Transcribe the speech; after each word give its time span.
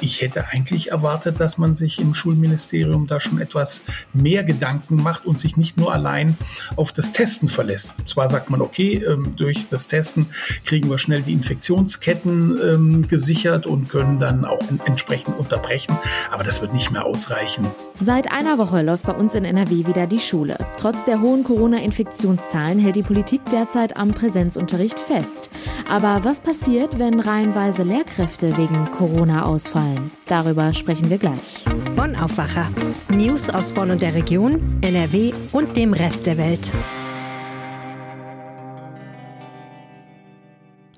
Ich 0.00 0.22
hätte 0.22 0.46
eigentlich 0.48 0.90
erwartet, 0.90 1.40
dass 1.40 1.58
man 1.58 1.74
sich 1.74 2.00
im 2.00 2.14
Schulministerium 2.14 3.06
da 3.06 3.18
schon 3.18 3.40
etwas 3.40 3.82
mehr 4.12 4.44
Gedanken 4.44 4.96
macht 4.96 5.26
und 5.26 5.40
sich 5.40 5.56
nicht 5.56 5.76
nur 5.76 5.92
allein 5.92 6.36
auf 6.76 6.92
das 6.92 7.12
Testen 7.12 7.48
verlässt. 7.48 7.94
Zwar 8.06 8.28
sagt 8.28 8.50
man, 8.50 8.60
okay, 8.60 9.02
ähm, 9.04 9.34
durch 9.36 9.66
das 9.70 9.88
Testen 9.88 10.26
kriegen 10.64 10.88
wir 10.88 10.98
schnell 10.98 11.22
die 11.22 11.32
Infektionsketten 11.32 12.58
ähm, 12.62 13.08
gesichert 13.08 13.66
und 13.66 13.88
können 13.88 14.20
dann 14.20 14.44
auch 14.44 14.60
entsprechend 14.84 15.36
unterbrechen, 15.38 15.98
aber 16.30 16.44
das 16.44 16.60
wird 16.60 16.72
nicht 16.72 16.90
mehr 16.92 17.04
ausreichen. 17.04 17.66
Seit 17.96 18.30
einer 18.30 18.58
Woche 18.58 18.82
läuft 18.82 19.04
bei 19.04 19.14
uns 19.14 19.34
in 19.34 19.44
NRW 19.44 19.86
wieder 19.86 20.06
die 20.06 20.20
Schule. 20.20 20.58
Trotz 20.78 21.04
der 21.04 21.20
hohen 21.20 21.42
Corona-Infektionszahlen 21.42 22.78
hält 22.78 22.96
die 22.96 23.02
Politik 23.02 23.40
derzeit 23.50 23.96
am 23.96 24.12
Präsenzunterricht 24.12 25.00
fest. 25.00 25.50
Aber 25.88 26.24
was 26.24 26.40
passiert, 26.40 26.98
wenn 26.98 27.18
reihenweise 27.18 27.82
Lehrkräfte 27.82 28.56
wegen 28.56 28.90
Corona 28.92 29.44
ausfallen? 29.44 29.87
Darüber 30.26 30.72
sprechen 30.72 31.10
wir 31.10 31.18
gleich. 31.18 31.64
Bonn 31.96 32.16
Aufwacher. 32.16 32.70
News 33.08 33.50
aus 33.50 33.72
Bonn 33.72 33.90
und 33.90 34.02
der 34.02 34.14
Region, 34.14 34.58
NRW 34.82 35.32
und 35.52 35.76
dem 35.76 35.92
Rest 35.92 36.26
der 36.26 36.38
Welt. 36.38 36.72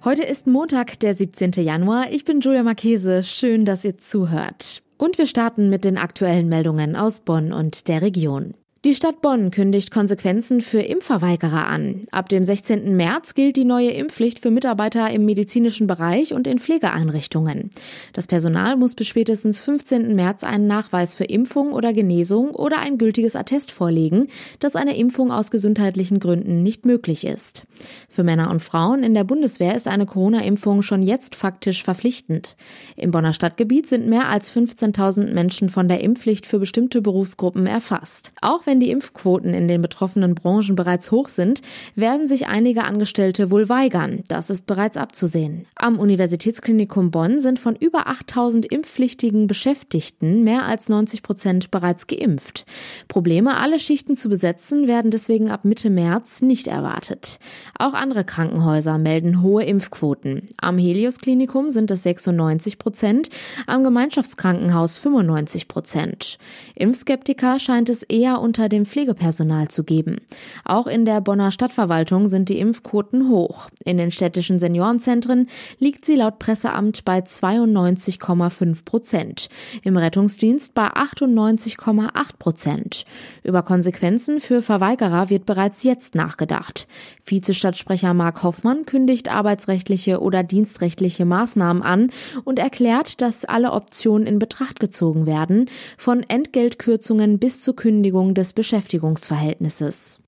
Heute 0.03 0.23
ist 0.23 0.47
Montag, 0.47 0.99
der 1.01 1.15
17. 1.15 1.53
Januar. 1.57 2.11
Ich 2.11 2.25
bin 2.25 2.41
Julia 2.41 2.63
Marchese. 2.63 3.23
Schön, 3.23 3.65
dass 3.65 3.85
ihr 3.85 3.99
zuhört. 3.99 4.83
Und 4.97 5.19
wir 5.19 5.27
starten 5.27 5.71
mit 5.71 5.85
den 5.85 5.99
aktuellen 5.99 6.49
Meldungen 6.49 6.97
aus 6.97 7.21
Bonn 7.21 7.53
und 7.53 7.89
der 7.89 8.03
Region. 8.03 8.55
Die 8.83 8.95
Stadt 8.95 9.21
Bonn 9.21 9.51
kündigt 9.51 9.91
Konsequenzen 9.91 10.63
für 10.63 10.81
Impfverweigerer 10.81 11.67
an. 11.67 12.01
Ab 12.13 12.31
dem 12.31 12.45
16. 12.45 12.97
März 12.97 13.35
gilt 13.35 13.57
die 13.57 13.67
neue 13.67 13.91
Impfpflicht 13.91 14.39
für 14.39 14.51
Mitarbeiter 14.51 15.11
im 15.11 15.27
medizinischen 15.27 15.87
Bereich 15.87 16.33
und 16.33 16.47
in 16.47 16.59
Pflegeeinrichtungen. 16.59 17.69
Das 18.15 18.27
Personal 18.27 18.79
muss 18.79 18.95
bis 18.95 19.07
spätestens 19.07 19.63
15. 19.65 20.15
März 20.15 20.45
einen 20.45 20.67
Nachweis 20.67 21.15
für 21.15 21.25
Impfung 21.25 21.73
oder 21.75 21.93
Genesung 21.93 22.55
oder 22.55 22.79
ein 22.79 22.97
gültiges 22.97 23.37
Attest 23.37 23.71
vorlegen, 23.71 24.29
dass 24.61 24.77
eine 24.77 24.97
Impfung 24.97 25.31
aus 25.31 25.51
gesundheitlichen 25.51 26.19
Gründen 26.19 26.63
nicht 26.63 26.87
möglich 26.87 27.27
ist. 27.27 27.65
Für 28.09 28.23
Männer 28.23 28.51
und 28.51 28.61
Frauen 28.61 29.03
in 29.03 29.13
der 29.13 29.25
Bundeswehr 29.25 29.75
ist 29.75 29.89
eine 29.89 30.07
Corona-Impfung 30.07 30.81
schon 30.81 31.03
jetzt 31.03 31.35
faktisch 31.35 31.85
verpflichtend. 31.85 32.57
Im 32.97 33.11
Bonner 33.11 33.35
Stadtgebiet 33.35 33.87
sind 33.87 34.09
mehr 34.09 34.31
als 34.31 34.51
15.000 34.51 35.35
Menschen 35.35 35.69
von 35.69 35.87
der 35.87 36.01
Impfpflicht 36.01 36.47
für 36.47 36.59
bestimmte 36.59 37.03
Berufsgruppen 37.03 37.67
erfasst. 37.67 38.33
Auch 38.41 38.67
wenn 38.71 38.79
die 38.79 38.93
Impfquoten 38.93 39.53
in 39.53 39.67
den 39.67 39.83
betroffenen 39.83 40.37
Branchen 40.37 40.77
bereits 40.77 41.11
hoch 41.11 41.29
sind, 41.29 41.61
werden 41.97 42.29
sich 42.29 42.47
einige 42.47 42.85
Angestellte 42.85 43.51
wohl 43.51 43.69
weigern. 43.69 44.23
Das 44.29 44.49
ist 44.49 44.65
bereits 44.65 44.97
abzusehen. 44.97 45.67
Am 45.75 45.99
Universitätsklinikum 45.99 47.11
Bonn 47.11 47.41
sind 47.41 47.59
von 47.59 47.75
über 47.75 48.07
8000 48.07 48.67
impfpflichtigen 48.67 49.49
Beschäftigten 49.49 50.45
mehr 50.45 50.67
als 50.67 50.89
90 50.89 51.25
Prozent 51.25 51.73
bereits 51.73 52.07
geimpft. 52.07 52.65
Probleme, 53.09 53.57
alle 53.57 53.81
Schichten 53.81 54.15
zu 54.15 54.29
besetzen, 54.29 54.87
werden 54.87 55.11
deswegen 55.11 55.51
ab 55.51 55.65
Mitte 55.65 55.91
März 55.91 56.41
nicht 56.41 56.69
erwartet. 56.69 57.41
Auch 57.77 57.95
andere 57.95 58.23
Krankenhäuser 58.23 58.99
melden 58.99 59.43
hohe 59.43 59.65
Impfquoten. 59.65 60.43
Am 60.61 60.79
Helios 60.79 61.19
Klinikum 61.19 61.71
sind 61.71 61.91
es 61.91 62.05
96 62.05 62.79
Prozent, 62.79 63.31
am 63.67 63.83
Gemeinschaftskrankenhaus 63.83 64.97
95 64.97 65.67
Prozent. 65.67 66.39
Impfskeptiker 66.77 67.59
scheint 67.59 67.89
es 67.89 68.05
eher 68.05 68.41
unter 68.41 68.60
unter 68.61 68.69
dem 68.69 68.85
Pflegepersonal 68.85 69.69
zu 69.69 69.85
geben. 69.85 70.19
Auch 70.67 70.87
in 70.87 71.07
der 71.07 71.23
Bonner 71.23 71.51
Stadtverwaltung 71.51 72.29
sind 72.29 72.51
die 72.51 72.59
Impfquoten 72.59 73.31
hoch. 73.31 73.71
In 73.87 73.97
den 73.97 74.11
städtischen 74.11 74.59
Seniorenzentren 74.59 75.49
liegt 75.79 76.05
sie 76.05 76.17
laut 76.17 76.39
Presseamt 76.39 77.07
bei 77.07 77.21
92,5 77.21 78.85
Prozent, 78.85 79.49
im 79.83 79.97
Rettungsdienst 79.97 80.75
bei 80.75 80.89
98,8 80.89 82.11
Prozent. 82.39 83.05
Über 83.43 83.63
Konsequenzen 83.63 84.41
für 84.41 84.61
Verweigerer 84.61 85.31
wird 85.31 85.47
bereits 85.47 85.83
jetzt 85.83 86.15
nachgedacht. 86.15 86.87
Vizestadtsprecher 87.25 88.13
Mark 88.13 88.43
Hoffmann 88.43 88.85
kündigt 88.85 89.31
arbeitsrechtliche 89.31 90.21
oder 90.21 90.43
dienstrechtliche 90.43 91.25
Maßnahmen 91.25 91.83
an 91.83 92.11
und 92.45 92.59
erklärt, 92.59 93.23
dass 93.23 93.47
alle 93.47 93.73
Optionen 93.73 94.27
in 94.27 94.39
Betracht 94.39 94.81
gezogen 94.81 95.25
werden, 95.25 95.71
von 95.97 96.23
Entgeltkürzungen 96.23 97.39
bis 97.39 97.63
zur 97.63 97.75
Kündigung 97.75 98.35
des 98.35 98.50
Beschäftigungsverhältnisses. 98.53 100.23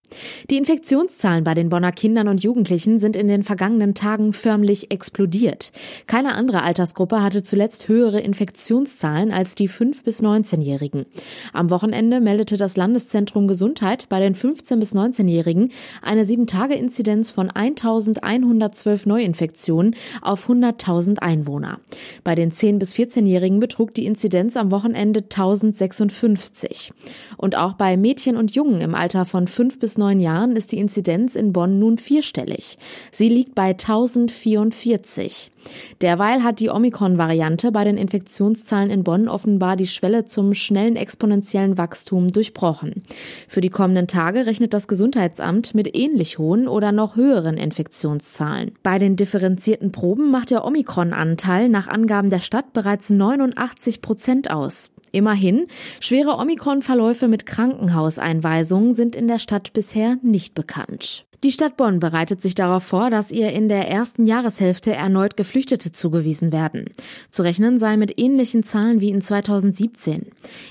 Die 0.50 0.56
Infektionszahlen 0.56 1.44
bei 1.44 1.54
den 1.54 1.68
Bonner 1.68 1.92
Kindern 1.92 2.28
und 2.28 2.42
Jugendlichen 2.42 2.98
sind 2.98 3.16
in 3.16 3.28
den 3.28 3.42
vergangenen 3.42 3.94
Tagen 3.94 4.32
förmlich 4.32 4.90
explodiert. 4.90 5.72
Keine 6.06 6.34
andere 6.34 6.62
Altersgruppe 6.62 7.22
hatte 7.22 7.42
zuletzt 7.42 7.88
höhere 7.88 8.20
Infektionszahlen 8.20 9.32
als 9.32 9.54
die 9.54 9.68
5- 9.68 10.04
bis 10.04 10.22
19-Jährigen. 10.22 11.06
Am 11.52 11.70
Wochenende 11.70 12.20
meldete 12.20 12.56
das 12.56 12.76
Landeszentrum 12.76 13.48
Gesundheit 13.48 14.08
bei 14.08 14.20
den 14.20 14.34
15- 14.34 14.78
bis 14.78 14.94
19-Jährigen 14.94 15.70
eine 16.02 16.24
7-Tage-Inzidenz 16.24 17.30
von 17.30 17.50
1112 17.50 19.06
Neuinfektionen 19.06 19.96
auf 20.20 20.48
100.000 20.48 21.18
Einwohner. 21.18 21.78
Bei 22.24 22.34
den 22.34 22.52
10- 22.52 22.78
bis 22.78 22.94
14-Jährigen 22.94 23.60
betrug 23.60 23.94
die 23.94 24.06
Inzidenz 24.06 24.56
am 24.56 24.70
Wochenende 24.70 25.20
1056. 25.20 26.92
Und 27.36 27.56
auch 27.56 27.74
bei 27.74 27.96
Mädchen 27.96 28.36
und 28.36 28.54
Jungen 28.54 28.80
im 28.80 28.94
Alter 28.94 29.24
von 29.24 29.46
5 29.46 29.78
bis 29.78 29.98
neun 30.02 30.18
Jahren 30.18 30.56
ist 30.56 30.72
die 30.72 30.78
Inzidenz 30.78 31.36
in 31.36 31.52
Bonn 31.52 31.78
nun 31.78 31.96
vierstellig. 31.96 32.76
Sie 33.12 33.28
liegt 33.28 33.54
bei 33.54 33.70
1044. 33.70 35.52
Derweil 36.00 36.42
hat 36.42 36.58
die 36.58 36.70
Omikron-Variante 36.70 37.70
bei 37.70 37.84
den 37.84 37.96
Infektionszahlen 37.96 38.90
in 38.90 39.04
Bonn 39.04 39.28
offenbar 39.28 39.76
die 39.76 39.86
Schwelle 39.86 40.24
zum 40.24 40.54
schnellen 40.54 40.96
exponentiellen 40.96 41.78
Wachstum 41.78 42.32
durchbrochen. 42.32 43.02
Für 43.46 43.60
die 43.60 43.70
kommenden 43.70 44.08
Tage 44.08 44.46
rechnet 44.46 44.74
das 44.74 44.88
Gesundheitsamt 44.88 45.72
mit 45.72 45.96
ähnlich 45.96 46.38
hohen 46.38 46.66
oder 46.66 46.90
noch 46.90 47.14
höheren 47.14 47.56
Infektionszahlen. 47.56 48.72
Bei 48.82 48.98
den 48.98 49.14
differenzierten 49.14 49.92
Proben 49.92 50.32
macht 50.32 50.50
der 50.50 50.64
Omikron-Anteil 50.64 51.68
nach 51.68 51.86
Angaben 51.86 52.30
der 52.30 52.40
Stadt 52.40 52.72
bereits 52.72 53.10
89 53.10 54.02
Prozent 54.02 54.50
aus. 54.50 54.90
Immerhin, 55.12 55.66
schwere 56.00 56.38
Omikron-Verläufe 56.38 57.28
mit 57.28 57.46
Krankenhauseinweisungen 57.46 58.94
sind 58.94 59.14
in 59.14 59.28
der 59.28 59.38
Stadt 59.38 59.72
bisher 59.72 60.16
nicht 60.22 60.54
bekannt. 60.54 61.26
Die 61.44 61.50
Stadt 61.50 61.76
Bonn 61.76 61.98
bereitet 61.98 62.40
sich 62.40 62.54
darauf 62.54 62.84
vor, 62.84 63.10
dass 63.10 63.32
ihr 63.32 63.50
in 63.50 63.68
der 63.68 63.88
ersten 63.88 64.26
Jahreshälfte 64.26 64.92
erneut 64.92 65.36
Geflüchtete 65.36 65.90
zugewiesen 65.90 66.52
werden. 66.52 66.84
Zu 67.32 67.42
rechnen 67.42 67.80
sei 67.80 67.96
mit 67.96 68.16
ähnlichen 68.16 68.62
Zahlen 68.62 69.00
wie 69.00 69.10
in 69.10 69.22
2017. 69.22 70.26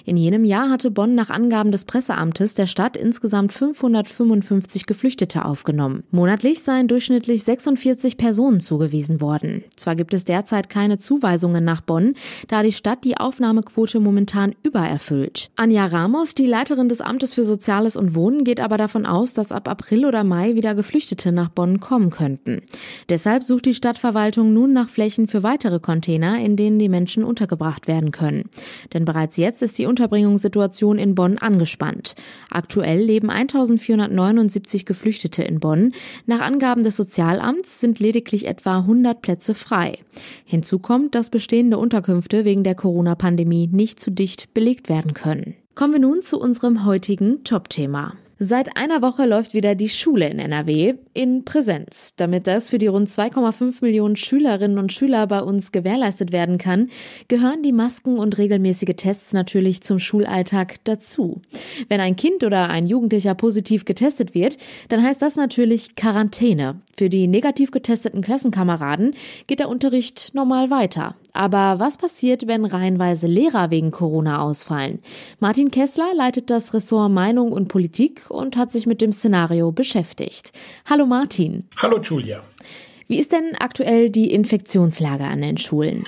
In 0.06 0.16
jenem 0.16 0.46
Jahr 0.46 0.70
hatte 0.70 0.90
Bonn 0.90 1.14
nach 1.14 1.30
Angaben 1.30 1.74
des 1.74 1.84
Presseamtes 1.84 2.56
der 2.56 2.68
Stadt 2.68 2.96
insgesamt 2.96 3.52
555 3.52 4.86
Geflüchtete 4.86 5.44
aufgenommen. 5.44 6.04
Monatlich 6.10 6.64
seien 6.64 6.88
durchschnittlich 6.88 7.44
46 7.44 8.16
Personen 8.16 8.62
zugewiesen 8.62 9.20
worden. 9.20 9.66
Zwar 9.76 9.98
gibt 9.98 10.14
es 10.14 10.24
derzeit 10.24 10.70
keine 10.70 11.00
Zuweisungen 11.00 11.66
nach 11.66 11.82
Bonn, 11.82 12.14
da 12.48 12.64
die 12.64 12.72
Stadt 12.72 13.04
die 13.04 13.18
Aufnahmequote 13.18 14.00
momentan 14.00 14.31
übererfüllt. 14.64 15.52
Anja 15.56 15.86
Ramos, 15.86 16.36
die 16.36 16.46
Leiterin 16.46 16.90
des 16.90 17.02
Amtes 17.02 17.34
für 17.34 17.44
Soziales 17.44 17.98
und 17.98 18.16
Wohnen, 18.16 18.44
geht 18.44 18.60
aber 18.60 18.78
davon 18.78 19.06
aus, 19.06 19.34
dass 19.34 19.52
ab 19.52 19.68
April 19.68 20.06
oder 20.06 20.24
Mai 20.24 20.56
wieder 20.56 20.76
Geflüchtete 20.76 21.32
nach 21.32 21.50
Bonn 21.50 21.80
kommen 21.80 22.10
könnten. 22.10 22.62
Deshalb 23.10 23.44
sucht 23.44 23.66
die 23.66 23.74
Stadtverwaltung 23.74 24.54
nun 24.54 24.74
nach 24.74 24.90
Flächen 24.90 25.28
für 25.28 25.44
weitere 25.44 25.80
Container, 25.80 26.40
in 26.40 26.56
denen 26.56 26.80
die 26.80 26.90
Menschen 26.90 27.24
untergebracht 27.24 27.88
werden 27.88 28.12
können. 28.12 28.50
Denn 28.94 29.06
bereits 29.06 29.38
jetzt 29.38 29.62
ist 29.62 29.78
die 29.78 29.86
Unterbringungssituation 29.86 30.98
in 30.98 31.16
Bonn 31.16 31.38
angespannt. 31.38 32.16
Aktuell 32.50 33.02
leben 33.04 33.30
1479 33.30 34.86
Geflüchtete 34.86 35.44
in 35.44 35.60
Bonn. 35.60 35.92
Nach 36.26 36.40
Angaben 36.40 36.84
des 36.84 36.96
Sozialamts 36.96 37.80
sind 37.80 38.00
lediglich 38.00 38.48
etwa 38.48 38.78
100 38.78 39.22
Plätze 39.22 39.54
frei. 39.54 39.98
Hinzu 40.46 40.80
kommt, 40.80 41.16
dass 41.16 41.30
bestehende 41.30 41.78
Unterkünfte 41.78 42.46
wegen 42.46 42.64
der 42.64 42.76
Corona-Pandemie 42.76 43.70
nicht 43.72 44.00
zu 44.00 44.12
dicht 44.22 44.54
belegt 44.54 44.88
werden 44.88 45.16
können. 45.16 45.56
Kommen 45.74 45.94
wir 45.94 46.00
nun 46.00 46.22
zu 46.22 46.40
unserem 46.40 46.86
heutigen 46.86 47.44
Top-Thema. 47.44 48.14
Seit 48.44 48.78
einer 48.78 49.02
Woche 49.02 49.26
läuft 49.26 49.54
wieder 49.54 49.74
die 49.74 49.90
Schule 49.90 50.28
in 50.30 50.38
NRW 50.40 50.96
in 51.14 51.44
Präsenz. 51.44 52.14
Damit 52.18 52.46
das 52.46 52.70
für 52.70 52.78
die 52.78 52.88
rund 52.88 53.08
2,5 53.08 53.78
Millionen 53.82 54.16
Schülerinnen 54.16 54.78
und 54.78 54.94
Schüler 54.94 55.26
bei 55.28 55.42
uns 55.42 55.72
gewährleistet 55.72 56.32
werden 56.32 56.58
kann, 56.58 56.90
gehören 57.28 57.64
die 57.64 57.72
Masken 57.72 58.18
und 58.18 58.38
regelmäßige 58.38 58.96
Tests 58.96 59.34
natürlich 59.34 59.82
zum 59.82 59.98
Schulalltag 60.00 60.84
dazu. 60.84 61.42
Wenn 61.88 62.00
ein 62.00 62.16
Kind 62.16 62.44
oder 62.44 62.70
ein 62.70 62.86
Jugendlicher 62.88 63.36
positiv 63.36 63.86
getestet 63.86 64.36
wird, 64.36 64.58
dann 64.90 65.04
heißt 65.04 65.22
das 65.22 65.36
natürlich 65.36 65.96
Quarantäne. 65.96 66.82
Für 66.98 67.10
die 67.10 67.28
negativ 67.28 67.72
getesteten 67.72 68.22
Klassenkameraden 68.22 69.14
geht 69.46 69.60
der 69.60 69.70
Unterricht 69.70 70.32
normal 70.34 70.70
weiter. 70.70 71.16
Aber 71.34 71.80
was 71.80 71.98
passiert, 71.98 72.48
wenn 72.48 72.66
reihenweise 72.66 73.28
Lehrer 73.28 73.72
wegen 73.72 73.92
Corona 73.92 74.42
ausfallen? 74.42 75.00
Martin 75.40 75.72
Kessler 75.72 76.14
leitet 76.16 76.50
das 76.50 76.74
Ressort 76.74 77.12
Meinung 77.12 77.52
und 77.52 77.68
Politik 77.68 78.30
und 78.30 78.58
hat 78.58 78.72
sich 78.72 78.86
mit 78.86 79.02
dem 79.02 79.12
Szenario 79.12 79.72
beschäftigt. 79.72 80.52
Hallo 80.90 81.06
Martin. 81.06 81.68
Hallo 81.78 82.00
Julia. 82.00 82.42
Wie 83.08 83.20
ist 83.20 83.32
denn 83.32 83.56
aktuell 83.60 84.10
die 84.10 84.32
Infektionslage 84.32 85.26
an 85.26 85.42
den 85.42 85.58
Schulen? 85.58 86.04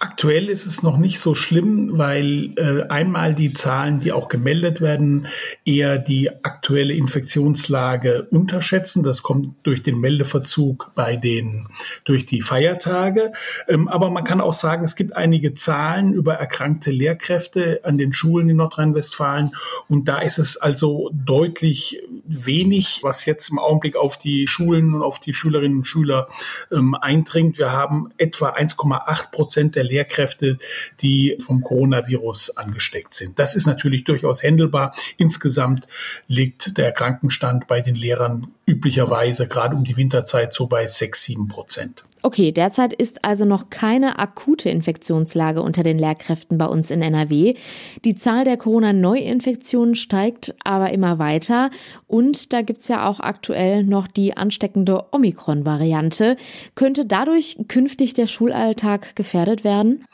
Aktuell 0.00 0.48
ist 0.48 0.64
es 0.64 0.84
noch 0.84 0.96
nicht 0.96 1.18
so 1.18 1.34
schlimm, 1.34 1.98
weil 1.98 2.52
äh, 2.56 2.88
einmal 2.88 3.34
die 3.34 3.52
Zahlen, 3.52 3.98
die 3.98 4.12
auch 4.12 4.28
gemeldet 4.28 4.80
werden, 4.80 5.26
eher 5.64 5.98
die 5.98 6.30
aktuelle 6.44 6.94
Infektionslage 6.94 8.28
unterschätzen. 8.30 9.02
Das 9.02 9.24
kommt 9.24 9.56
durch 9.64 9.82
den 9.82 9.98
Meldeverzug 9.98 10.92
bei 10.94 11.16
den 11.16 11.66
durch 12.04 12.26
die 12.26 12.42
Feiertage. 12.42 13.32
Ähm, 13.66 13.88
aber 13.88 14.10
man 14.10 14.22
kann 14.22 14.40
auch 14.40 14.54
sagen, 14.54 14.84
es 14.84 14.94
gibt 14.94 15.16
einige 15.16 15.54
Zahlen 15.54 16.12
über 16.12 16.34
erkrankte 16.34 16.92
Lehrkräfte 16.92 17.80
an 17.82 17.98
den 17.98 18.12
Schulen 18.12 18.48
in 18.48 18.58
Nordrhein-Westfalen 18.58 19.50
und 19.88 20.08
da 20.08 20.20
ist 20.20 20.38
es 20.38 20.56
also 20.56 21.10
deutlich 21.12 22.00
wenig, 22.28 23.00
was 23.02 23.24
jetzt 23.24 23.50
im 23.50 23.58
Augenblick 23.58 23.96
auf 23.96 24.18
die 24.18 24.46
Schulen 24.46 24.94
und 24.94 25.02
auf 25.02 25.18
die 25.18 25.34
Schülerinnen 25.34 25.78
und 25.78 25.84
Schüler 25.84 26.28
ähm, 26.70 26.94
eindringt. 26.94 27.58
Wir 27.58 27.72
haben 27.72 28.10
etwa 28.18 28.50
1,8 28.50 29.30
Prozent 29.30 29.76
der 29.76 29.84
Lehrkräfte, 29.84 30.58
die 31.00 31.38
vom 31.40 31.62
Coronavirus 31.62 32.56
angesteckt 32.56 33.14
sind. 33.14 33.38
Das 33.38 33.56
ist 33.56 33.66
natürlich 33.66 34.04
durchaus 34.04 34.42
händelbar. 34.42 34.94
Insgesamt 35.16 35.86
liegt 36.26 36.76
der 36.76 36.92
Krankenstand 36.92 37.66
bei 37.66 37.80
den 37.80 37.94
Lehrern 37.94 38.48
üblicherweise 38.66 39.48
gerade 39.48 39.74
um 39.74 39.84
die 39.84 39.96
Winterzeit 39.96 40.52
so 40.52 40.66
bei 40.66 40.86
6, 40.86 41.22
7 41.22 41.48
Prozent. 41.48 42.04
Okay, 42.28 42.52
derzeit 42.52 42.92
ist 42.92 43.24
also 43.24 43.46
noch 43.46 43.70
keine 43.70 44.18
akute 44.18 44.68
Infektionslage 44.68 45.62
unter 45.62 45.82
den 45.82 45.98
Lehrkräften 45.98 46.58
bei 46.58 46.66
uns 46.66 46.90
in 46.90 47.00
NRW. 47.00 47.54
Die 48.04 48.16
Zahl 48.16 48.44
der 48.44 48.58
Corona-Neuinfektionen 48.58 49.94
steigt 49.94 50.54
aber 50.62 50.90
immer 50.90 51.18
weiter 51.18 51.70
und 52.06 52.52
da 52.52 52.60
gibt's 52.60 52.86
ja 52.88 53.08
auch 53.08 53.20
aktuell 53.20 53.82
noch 53.82 54.06
die 54.08 54.36
ansteckende 54.36 55.06
Omikron-Variante. 55.10 56.36
Könnte 56.74 57.06
dadurch 57.06 57.56
künftig 57.66 58.12
der 58.12 58.26
Schulalltag 58.26 59.16
gefährdet 59.16 59.64
werden? 59.64 60.04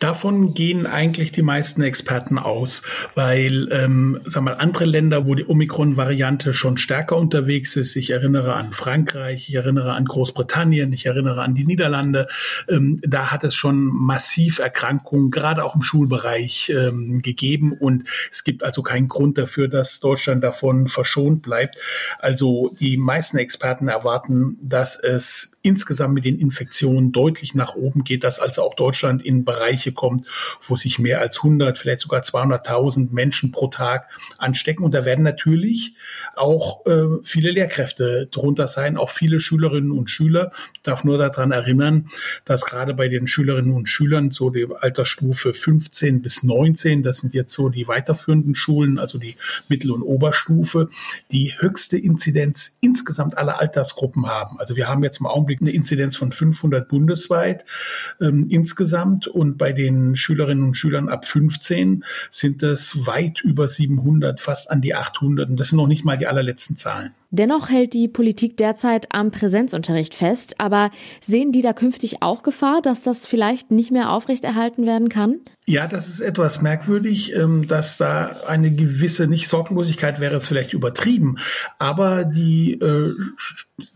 Davon 0.00 0.54
gehen 0.54 0.84
eigentlich 0.84 1.30
die 1.30 1.42
meisten 1.42 1.82
Experten 1.82 2.40
aus, 2.40 2.82
weil 3.14 3.68
ähm, 3.70 4.20
sag 4.24 4.42
mal, 4.42 4.54
andere 4.54 4.84
Länder, 4.84 5.28
wo 5.28 5.36
die 5.36 5.46
Omikron-Variante 5.46 6.54
schon 6.54 6.76
stärker 6.76 7.16
unterwegs 7.16 7.76
ist, 7.76 7.94
ich 7.94 8.10
erinnere 8.10 8.54
an 8.54 8.72
Frankreich, 8.72 9.48
ich 9.48 9.54
erinnere 9.54 9.92
an 9.92 10.06
Großbritannien, 10.06 10.92
ich 10.92 11.06
erinnere 11.06 11.40
an 11.42 11.51
die 11.54 11.64
Niederlande. 11.64 12.28
Ähm, 12.68 13.00
da 13.02 13.30
hat 13.32 13.44
es 13.44 13.54
schon 13.54 13.86
massiv 13.86 14.58
Erkrankungen, 14.58 15.30
gerade 15.30 15.64
auch 15.64 15.74
im 15.74 15.82
Schulbereich, 15.82 16.72
ähm, 16.74 17.22
gegeben. 17.22 17.72
Und 17.72 18.08
es 18.30 18.44
gibt 18.44 18.62
also 18.62 18.82
keinen 18.82 19.08
Grund 19.08 19.38
dafür, 19.38 19.68
dass 19.68 20.00
Deutschland 20.00 20.42
davon 20.44 20.88
verschont 20.88 21.42
bleibt. 21.42 21.78
Also 22.18 22.74
die 22.78 22.96
meisten 22.96 23.38
Experten 23.38 23.88
erwarten, 23.88 24.58
dass 24.62 24.98
es 24.98 25.51
insgesamt 25.62 26.14
mit 26.14 26.24
den 26.24 26.38
Infektionen 26.38 27.12
deutlich 27.12 27.54
nach 27.54 27.74
oben 27.74 28.04
geht, 28.04 28.24
dass 28.24 28.38
also 28.38 28.62
auch 28.62 28.74
Deutschland 28.74 29.24
in 29.24 29.44
Bereiche 29.44 29.92
kommt, 29.92 30.26
wo 30.60 30.76
sich 30.76 30.98
mehr 30.98 31.20
als 31.20 31.38
100, 31.38 31.78
vielleicht 31.78 32.00
sogar 32.00 32.22
200.000 32.22 33.12
Menschen 33.12 33.52
pro 33.52 33.68
Tag 33.68 34.08
anstecken. 34.38 34.84
Und 34.84 34.92
da 34.92 35.04
werden 35.04 35.24
natürlich 35.24 35.94
auch 36.34 36.84
äh, 36.86 37.04
viele 37.24 37.50
Lehrkräfte 37.50 38.28
drunter 38.30 38.66
sein, 38.66 38.96
auch 38.96 39.10
viele 39.10 39.40
Schülerinnen 39.40 39.92
und 39.92 40.10
Schüler. 40.10 40.52
Ich 40.74 40.82
darf 40.82 41.04
nur 41.04 41.18
daran 41.18 41.52
erinnern, 41.52 42.10
dass 42.44 42.64
gerade 42.64 42.94
bei 42.94 43.08
den 43.08 43.26
Schülerinnen 43.26 43.72
und 43.72 43.88
Schülern 43.88 44.32
so 44.32 44.50
die 44.50 44.66
Altersstufe 44.80 45.52
15 45.52 46.22
bis 46.22 46.42
19, 46.42 47.02
das 47.02 47.18
sind 47.18 47.34
jetzt 47.34 47.52
so 47.52 47.68
die 47.68 47.86
weiterführenden 47.86 48.54
Schulen, 48.54 48.98
also 48.98 49.18
die 49.18 49.36
Mittel- 49.68 49.92
und 49.92 50.02
Oberstufe, 50.02 50.88
die 51.30 51.54
höchste 51.58 51.98
Inzidenz 51.98 52.78
insgesamt 52.80 53.38
aller 53.38 53.60
Altersgruppen 53.60 54.26
haben. 54.26 54.58
Also 54.58 54.76
wir 54.76 54.88
haben 54.88 55.04
jetzt 55.04 55.20
im 55.20 55.26
Augenblick 55.26 55.51
eine 55.60 55.70
Inzidenz 55.70 56.16
von 56.16 56.32
500 56.32 56.88
bundesweit 56.88 57.64
ähm, 58.20 58.46
insgesamt 58.48 59.26
und 59.26 59.58
bei 59.58 59.72
den 59.72 60.16
Schülerinnen 60.16 60.64
und 60.64 60.74
Schülern 60.74 61.08
ab 61.08 61.24
15 61.24 62.04
sind 62.30 62.62
es 62.62 63.06
weit 63.06 63.40
über 63.42 63.68
700, 63.68 64.40
fast 64.40 64.70
an 64.70 64.80
die 64.80 64.94
800 64.94 65.50
und 65.50 65.60
das 65.60 65.68
sind 65.68 65.78
noch 65.78 65.86
nicht 65.86 66.04
mal 66.04 66.16
die 66.16 66.26
allerletzten 66.26 66.76
Zahlen. 66.76 67.14
Dennoch 67.34 67.70
hält 67.70 67.94
die 67.94 68.08
Politik 68.08 68.58
derzeit 68.58 69.06
am 69.10 69.30
Präsenzunterricht 69.30 70.14
fest. 70.14 70.60
Aber 70.60 70.90
sehen 71.20 71.50
die 71.50 71.62
da 71.62 71.72
künftig 71.72 72.22
auch 72.22 72.42
Gefahr, 72.42 72.82
dass 72.82 73.00
das 73.00 73.26
vielleicht 73.26 73.70
nicht 73.70 73.90
mehr 73.90 74.10
aufrechterhalten 74.10 74.84
werden 74.86 75.08
kann? 75.08 75.40
Ja, 75.64 75.86
das 75.86 76.08
ist 76.08 76.18
etwas 76.18 76.60
merkwürdig, 76.60 77.36
ähm, 77.36 77.68
dass 77.68 77.96
da 77.96 78.36
eine 78.48 78.74
gewisse, 78.74 79.28
nicht 79.28 79.46
Sorglosigkeit 79.46 80.18
wäre 80.18 80.34
jetzt 80.34 80.48
vielleicht 80.48 80.72
übertrieben, 80.72 81.38
aber 81.78 82.24
die, 82.24 82.72
äh, 82.72 83.14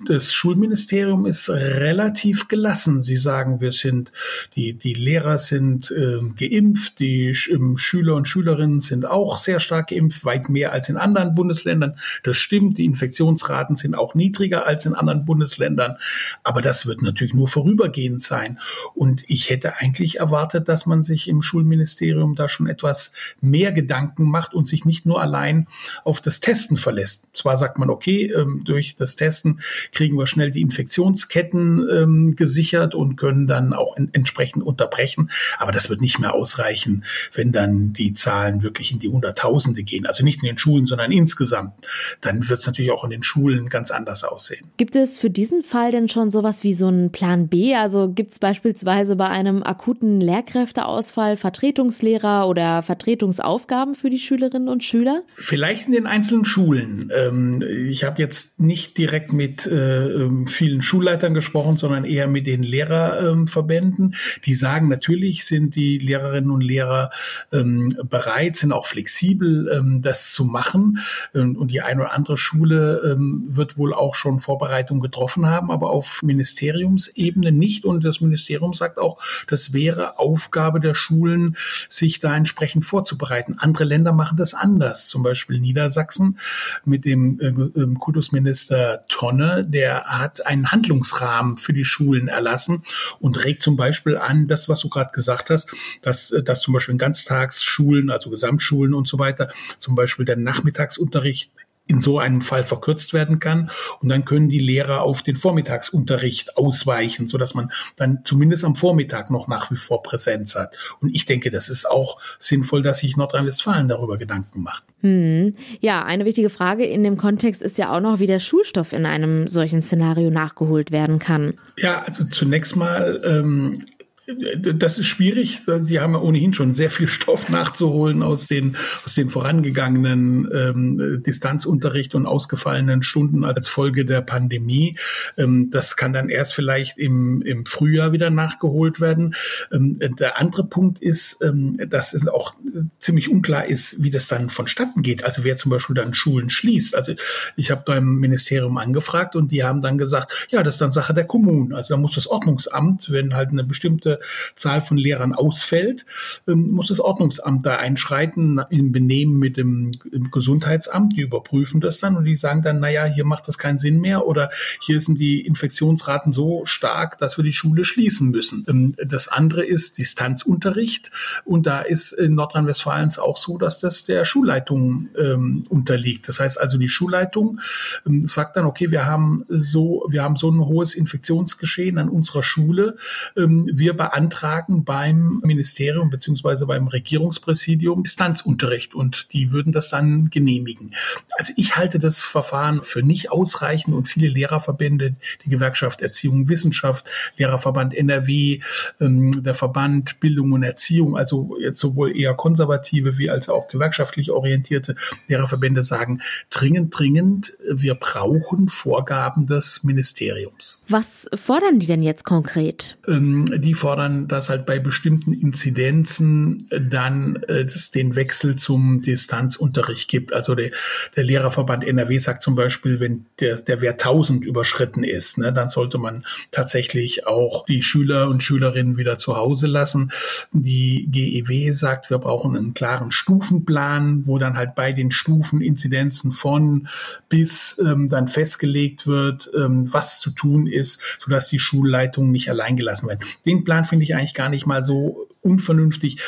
das 0.07 0.33
Schulministerium 0.33 1.27
ist 1.27 1.51
relativ 1.51 2.47
gelassen. 2.47 3.03
Sie 3.03 3.17
sagen, 3.17 3.61
wir 3.61 3.73
sind, 3.73 4.13
die, 4.55 4.75
die 4.75 4.95
Lehrer 4.95 5.39
sind 5.39 5.91
äh, 5.91 6.21
geimpft, 6.37 7.01
die 7.01 7.37
ähm, 7.51 7.77
Schüler 7.79 8.15
und 8.15 8.29
Schülerinnen 8.29 8.79
sind 8.79 9.05
auch 9.05 9.37
sehr 9.37 9.59
stark 9.59 9.89
geimpft, 9.89 10.25
weit 10.25 10.49
mehr 10.49 10.71
als 10.71 10.89
in 10.89 10.97
anderen 10.97 11.35
Bundesländern. 11.35 11.97
Das 12.23 12.37
stimmt, 12.37 12.79
die 12.79 12.85
Infektionsraten 13.27 13.77
sind 13.77 13.95
auch 13.95 14.15
niedriger 14.15 14.67
als 14.67 14.87
in 14.87 14.95
anderen 14.95 15.25
Bundesländern, 15.25 15.97
aber 16.43 16.63
das 16.63 16.87
wird 16.87 17.03
natürlich 17.03 17.35
nur 17.35 17.49
vorübergehend 17.49 18.23
sein. 18.23 18.59
Und 18.95 19.25
ich 19.27 19.51
hätte 19.51 19.77
eigentlich 19.79 20.21
erwartet, 20.21 20.69
dass 20.69 20.87
man 20.87 21.03
sich 21.03 21.29
im 21.29 21.43
Schul 21.43 21.57
Schulministerium 21.57 22.35
da 22.35 22.49
schon 22.49 22.67
etwas 22.67 23.13
mehr 23.41 23.73
Gedanken 23.73 24.25
macht 24.25 24.53
und 24.53 24.69
sich 24.69 24.85
nicht 24.85 25.07
nur 25.07 25.23
allein 25.23 25.69
auf 26.05 26.21
das 26.21 26.41
Testen 26.41 26.77
verlässt. 26.77 27.31
Zwar 27.35 27.57
sagt 27.57 27.79
man, 27.79 27.89
okay, 27.89 28.31
ähm, 28.31 28.63
durch 28.65 28.97
das 28.97 29.17
Testen 29.17 29.61
kriegen 29.93 30.19
wir 30.19 30.27
schnell 30.27 30.51
die 30.51 30.61
Infektionsketten 30.61 31.89
ähm, 31.91 32.37
gesichert 32.37 32.95
und 32.95 33.17
können 33.17 33.47
dann 33.47 33.73
auch 33.73 33.97
entsprechend 33.97 34.63
unterbrechen, 34.63 35.31
aber 35.59 35.73
das 35.73 35.89
wird 35.89 36.03
nicht 36.03 36.19
mehr 36.19 36.35
ausreichen, 36.35 37.05
wenn 37.33 37.53
dann 37.53 37.95
die 37.95 38.13
Zahlen 38.13 38.63
wirklich 38.63 38.93
in 38.93 38.99
die 38.99 39.09
Hunderttausende 39.09 39.83
gehen. 39.83 40.07
Also 40.07 40.23
nicht 40.23 40.43
in 40.43 40.47
den 40.47 40.59
Schulen, 40.59 40.87
sondern 40.87 41.11
insgesamt. 41.11 41.73
Dann 42.21 42.51
wird 42.51 42.61
es 42.61 42.67
natürlich 42.67 42.91
auch 42.91 43.05
in 43.05 43.11
den 43.11 43.16
Schulen 43.23 43.69
ganz 43.69 43.91
anders 43.91 44.25
aussehen. 44.25 44.67
Gibt 44.77 44.97
es 44.97 45.19
für 45.19 45.31
diesen 45.31 45.63
Fall 45.63 45.93
denn 45.93 46.09
schon 46.09 46.31
sowas 46.31 46.65
wie 46.65 46.75
so 46.75 46.87
einen 46.87 47.13
Plan 47.13 47.49
B? 47.49 47.75
Also 47.75 48.09
gibt 48.09 48.33
es 48.33 48.39
beispielsweise 48.39 49.17
bei 49.17 49.29
einem 49.29 49.63
akuten 49.63 50.21
Lehrkräfteausfall 50.21 51.37
Vertretungslehrer 51.37 52.49
oder 52.49 52.83
Vertretungsaufgaben 52.83 53.95
für 53.95 54.11
die 54.11 54.19
Schülerinnen 54.19 54.69
und 54.69 54.85
Schüler? 54.85 55.23
Vielleicht 55.37 55.87
in 55.87 55.93
den 55.93 56.07
einzelnen 56.07 56.45
Schulen. 56.45 57.11
Ähm, 57.15 57.63
ich 57.63 58.05
habe 58.05 58.21
jetzt 58.21 58.61
nicht 58.61 58.99
direkt 58.99 59.33
mit 59.33 59.67
äh, 59.67 60.07
ähm, 60.07 60.47
vielen 60.47 60.83
Schulleitern 60.83 61.35
gesprochen, 61.35 61.77
sondern 61.77 62.05
eher 62.05 62.27
mit 62.27 62.47
den 62.47 62.63
Lehrerverbänden. 62.63 64.15
Die 64.45 64.55
sagen, 64.55 64.89
natürlich 64.89 65.45
sind 65.45 65.77
die 65.77 65.99
Lehrerinnen 65.99 66.51
und 66.51 66.63
Lehrer 66.63 67.11
ähm, 67.53 67.89
bereit, 68.09 68.57
sind 68.57 68.73
auch 68.73 68.87
flexibel, 68.87 70.01
das 70.01 70.33
zu 70.33 70.45
machen. 70.45 70.99
Und 71.33 71.69
die 71.69 71.81
eine 71.81 72.03
oder 72.03 72.13
andere 72.13 72.37
Schule 72.37 73.06
wird 73.17 73.79
wohl 73.79 73.95
auch 73.95 74.15
schon 74.15 74.41
Vorbereitungen 74.41 75.03
getroffen 75.03 75.47
haben, 75.47 75.71
aber 75.71 75.91
auf 75.91 76.23
Ministeriumsebene 76.23 77.53
nicht. 77.53 77.85
Und 77.85 78.05
das 78.05 78.21
Ministerium 78.21 78.75
sagt 78.75 78.99
auch, 78.99 79.19
das 79.49 79.73
wäre 79.73 80.19
Aufgabe 80.19 80.81
der 80.81 80.95
Schulen, 80.95 81.17
Schulen, 81.17 81.57
sich 81.89 82.21
da 82.21 82.37
entsprechend 82.37 82.85
vorzubereiten. 82.85 83.57
Andere 83.59 83.85
Länder 83.85 84.13
machen 84.13 84.37
das 84.37 84.55
anders. 84.55 85.09
Zum 85.09 85.23
Beispiel 85.23 85.61
Niedersachsen 85.61 86.39
mit 86.85 87.05
dem 87.05 87.41
äh, 87.41 87.47
ähm, 87.47 87.99
Kultusminister 87.99 89.03
Tonne, 89.09 89.65
der 89.65 90.05
hat 90.05 90.47
einen 90.47 90.71
Handlungsrahmen 90.71 91.57
für 91.57 91.73
die 91.73 91.85
Schulen 91.85 92.29
erlassen 92.29 92.83
und 93.21 93.45
regt 93.45 93.63
zum 93.63 93.77
Beispiel 93.77 94.17
an, 94.17 94.49
das, 94.49 94.69
was 94.69 94.81
du 94.81 94.89
gerade 94.89 95.11
gesagt 95.13 95.51
hast, 95.51 95.71
dass, 96.03 96.31
äh, 96.31 96.43
dass 96.43 96.61
zum 96.61 96.75
Beispiel 96.75 96.93
in 96.93 96.99
Ganztagsschulen, 96.99 98.11
also 98.11 98.31
Gesamtschulen 98.31 98.95
und 98.95 99.09
so 99.09 99.19
weiter, 99.19 99.51
zum 99.79 99.95
Beispiel 99.95 100.25
der 100.25 100.37
Nachmittagsunterricht 100.37 101.51
in 101.87 102.01
so 102.01 102.19
einem 102.19 102.41
Fall 102.41 102.65
verkürzt 102.65 103.13
werden 103.13 103.39
kann. 103.39 103.71
Und 104.01 104.09
dann 104.09 104.25
können 104.25 104.49
die 104.49 104.59
Lehrer 104.59 105.03
auf 105.03 105.23
den 105.23 105.37
Vormittagsunterricht 105.37 106.57
ausweichen, 106.57 107.29
so 107.29 107.39
dass 107.39 107.55
man 107.55 107.71
dann 107.97 108.21
zumindest 108.25 108.65
am 108.65 108.75
Vormittag 108.75 109.31
noch 109.31 109.49
nach 109.49 109.71
wie 109.71 109.77
vor 109.77 110.03
Präsenz 110.03 110.55
hat. 110.55 110.75
Und 111.01 111.15
ich 111.15 111.27
denke, 111.27 111.51
das 111.51 111.69
ist 111.69 111.89
auch 111.89 112.19
sinnvoll, 112.39 112.83
dass 112.83 113.01
sich 113.01 113.17
Nordrhein-Westfalen 113.17 113.89
darüber 113.89 114.19
Gedanken 114.19 114.63
macht. 114.63 114.85
Hm. 115.03 115.53
Ja, 115.81 116.05
eine 116.05 116.25
wichtige 116.25 116.51
Frage 116.51 116.85
in 116.85 117.05
dem 117.05 117.17
Kontext 117.17 117.63
ist 117.63 117.79
ja 117.79 117.95
auch 117.95 118.01
noch, 118.01 118.19
wie 118.19 118.27
der 118.27 118.41
Schulstoff 118.41 118.93
in 118.93 119.07
einem 119.07 119.47
solchen 119.47 119.83
Szenario 119.83 120.31
nachgeholt 120.31 120.91
werden 120.91 121.19
kann. 121.19 121.55
Ja, 121.79 122.03
also 122.03 122.25
zunächst 122.25 122.77
mal 122.77 123.21
ähm, 123.25 123.85
das 124.27 124.99
ist 124.99 125.07
schwierig. 125.07 125.63
Sie 125.83 126.01
haben 126.01 126.15
ja 126.15 126.21
ohnehin 126.21 126.53
schon 126.53 126.75
sehr 126.75 126.91
viel 126.91 127.07
Stoff 127.07 127.49
nachzuholen 127.49 128.23
aus 128.23 128.47
den, 128.47 128.77
aus 129.05 129.15
den 129.15 129.29
vorangegangenen 129.29 130.49
ähm, 130.53 131.23
Distanzunterricht 131.25 132.15
und 132.15 132.27
ausgefallenen 132.27 133.03
Stunden 133.03 133.45
als 133.45 133.69
Folge 133.69 134.05
der 134.05 134.23
Pandemie. 134.23 134.99
Ähm, 135.37 135.71
das 135.71 135.97
kann 135.97 136.13
dann 136.13 136.29
erst 136.29 136.55
vielleicht 136.55 136.99
im, 136.99 137.43
im 137.43 137.67
Frühjahr 137.67 138.13
wieder 138.13 138.31
nachgeholt 138.31 139.01
werden. 139.01 139.35
Ähm, 139.73 139.99
der 140.19 140.41
andere 140.41 140.65
Punkt 140.65 141.01
ist, 141.01 141.43
ähm, 141.43 141.79
dass 141.89 142.13
es 142.13 142.27
auch 142.27 142.55
ziemlich 142.99 143.31
unklar 143.31 143.67
ist, 143.67 144.03
wie 144.03 144.11
das 144.11 144.27
dann 144.27 144.51
vonstatten 144.51 145.03
geht. 145.03 145.25
Also 145.25 145.45
wer 145.45 145.57
zum 145.57 145.71
Beispiel 145.71 145.95
dann 145.95 146.15
Schulen 146.15 146.51
schließt. 146.51 146.97
Also 146.97 147.13
ich 147.57 147.71
habe 147.71 147.83
beim 147.87 148.17
Ministerium 148.17 148.77
angefragt 148.77 149.37
und 149.37 149.53
die 149.53 149.63
haben 149.63 149.83
dann 149.83 149.99
gesagt, 149.99 150.49
ja, 150.51 150.63
das 150.65 150.75
ist 150.75 150.81
dann 150.81 150.91
Sache 150.91 151.15
der 151.15 151.25
Kommunen. 151.25 151.73
Also 151.73 151.95
da 151.95 152.01
muss 152.01 152.15
das 152.15 152.27
Ordnungsamt, 152.27 153.11
wenn 153.11 153.35
halt 153.35 153.51
eine 153.51 153.63
bestimmte 153.63 154.16
Zahl 154.55 154.83
von 154.83 154.97
Lehrern 154.97 155.33
ausfällt, 155.33 156.07
ähm, 156.47 156.71
muss 156.71 156.89
das 156.89 157.01
Ordnungsamt 157.01 157.65
da 157.65 157.77
einschreiten 157.77 158.61
im 158.71 158.93
Benehmen 158.93 159.39
mit 159.39 159.57
dem 159.57 159.93
Gesundheitsamt. 160.31 161.17
Die 161.17 161.23
überprüfen 161.23 161.81
das 161.81 161.99
dann 161.99 162.17
und 162.17 162.25
die 162.25 162.37
sagen 162.37 162.63
dann, 162.63 162.81
naja, 162.81 163.05
hier 163.05 163.25
macht 163.25 163.49
das 163.49 163.59
keinen 163.59 163.79
Sinn 163.79 164.01
mehr 164.01 164.27
oder 164.27 164.51
hier 164.81 165.01
sind 165.01 165.19
die 165.19 165.41
Infektionsraten 165.41 166.33
so 166.33 166.65
stark, 166.65 167.19
dass 167.19 167.37
wir 167.37 167.45
die 167.45 167.53
Schule 167.53 167.85
schließen 167.85 168.31
müssen. 168.31 168.65
Ähm, 168.69 168.95
das 169.05 169.29
andere 169.29 169.65
ist 169.65 169.99
Distanzunterricht 169.99 171.11
und 171.45 171.67
da 171.67 171.81
ist 171.81 172.13
in 172.13 172.35
Nordrhein-Westfalen 172.35 173.07
auch 173.19 173.37
so, 173.37 173.57
dass 173.59 173.81
das 173.81 174.05
der 174.05 174.25
Schulleitung 174.25 175.09
ähm, 175.17 175.65
unterliegt. 175.69 176.29
Das 176.29 176.41
heißt 176.41 176.61
also, 176.61 176.79
die 176.79 176.89
Schulleitung 176.89 177.61
ähm, 178.07 178.27
sagt 178.27 178.57
dann, 178.57 178.65
okay, 178.67 178.91
wir 178.91 179.07
haben 179.07 179.45
so, 179.49 180.07
wir 180.09 180.23
haben 180.23 180.37
so 180.37 180.51
ein 180.51 180.59
hohes 180.59 180.95
Infektionsgeschehen 180.95 181.99
an 181.99 182.09
unserer 182.09 182.43
Schule. 182.43 182.97
Ähm, 183.37 183.71
wir 183.73 183.95
beantragen 184.07 184.85
beim 184.85 185.41
Ministerium 185.43 186.11
beziehungsweise 186.11 186.67
beim 186.67 186.87
Regierungspräsidium 186.87 188.05
Distanzunterricht 188.05 188.95
und 188.95 189.33
die 189.33 189.51
würden 189.51 189.73
das 189.73 189.91
dann 189.91 190.31
genehmigen. 190.31 190.95
Also 191.37 191.53
ich 191.57 191.77
halte 191.77 191.99
das 191.99 192.23
Verfahren 192.23 192.83
für 192.83 193.03
nicht 193.03 193.33
ausreichend 193.33 193.97
und 193.97 194.09
viele 194.09 194.29
Lehrerverbände, 194.29 195.17
die 195.45 195.51
Gewerkschaft 195.51 196.03
Erziehung 196.03 196.49
Wissenschaft, 196.49 197.07
Lehrerverband 197.37 197.95
NRW, 197.95 198.61
ähm, 199.01 199.43
der 199.43 199.55
Verband 199.55 200.21
Bildung 200.21 200.53
und 200.53 200.63
Erziehung, 200.63 201.17
also 201.17 201.57
jetzt 201.61 201.81
sowohl 201.81 202.17
eher 202.17 202.35
konservative 202.35 203.19
wie 203.19 203.29
als 203.29 203.49
auch 203.49 203.67
gewerkschaftlich 203.67 204.31
orientierte 204.31 204.95
Lehrerverbände 205.27 205.83
sagen, 205.83 206.21
dringend, 206.51 206.97
dringend, 206.97 207.55
wir 207.69 207.97
brauchen 207.97 208.69
Vorgaben 208.69 209.47
des 209.47 209.83
Ministeriums. 209.83 210.85
Was 210.89 211.29
fordern 211.35 211.81
die 211.81 211.87
denn 211.89 212.05
jetzt 212.05 212.25
konkret? 212.25 212.99
Ähm, 213.09 213.47
die 213.61 213.75
fordern, 213.75 213.96
dass 213.97 214.49
halt 214.49 214.67
bei 214.67 214.79
bestimmten 214.79 215.33
Inzidenzen 215.33 216.69
dann 216.71 217.37
äh, 217.49 217.63
es 217.63 217.91
den 217.91 218.15
Wechsel 218.15 218.57
zum 218.57 219.03
Distanzunterricht 219.03 220.09
gibt. 220.09 220.33
Also 220.33 220.55
der, 220.55 220.71
der 221.17 221.25
Lehrerverband 221.25 221.85
NRW 221.85 222.19
sagt 222.19 222.43
zum 222.43 222.55
Beispiel, 222.55 223.01
wenn 223.01 223.27
der, 223.41 223.57
der 223.57 223.81
Wert 223.81 224.05
1000 224.05 224.45
überschritten 224.45 225.03
ist, 225.03 225.39
ne, 225.39 225.53
dann 225.53 225.69
sollte 225.69 225.99
man 225.99 226.25
tatsächlich 226.51 227.27
auch 227.27 227.65
die 227.67 227.83
Schüler 227.83 228.29
und 228.29 228.43
Schülerinnen 228.43 228.97
wieder 228.97 229.19
zu 229.19 229.37
Hause 229.37 229.67
lassen. 229.67 230.13
Die 230.53 231.09
GEW 231.11 231.73
sagt, 231.73 232.11
wir 232.11 232.19
brauchen 232.19 232.57
einen 232.57 232.75
klaren 232.75 233.11
Stufenplan, 233.11 234.27
wo 234.27 234.39
dann 234.39 234.57
halt 234.57 234.75
bei 234.75 234.93
den 234.93 235.11
Stufen 235.11 235.61
Inzidenzen 235.61 236.33
von 236.33 236.89
bis 237.29 237.81
ähm, 237.85 238.09
dann 238.09 238.29
festgelegt 238.29 239.07
wird, 239.07 239.51
ähm, 239.57 239.89
was 239.93 240.21
zu 240.21 240.31
tun 240.31 240.67
ist, 240.67 241.01
sodass 241.21 241.49
die 241.49 241.59
Schulleitungen 241.59 242.31
nicht 242.31 242.51
allein 242.51 242.77
gelassen 242.77 243.09
werden. 243.09 243.21
Den 243.45 243.65
Plan 243.65 243.85
finde 243.87 244.05
ich 244.05 244.15
eigentlich 244.15 244.35
gar 244.35 244.49
nicht 244.49 244.67
mal 244.67 244.85
so 244.85 245.29
unvernünftig. 245.43 246.21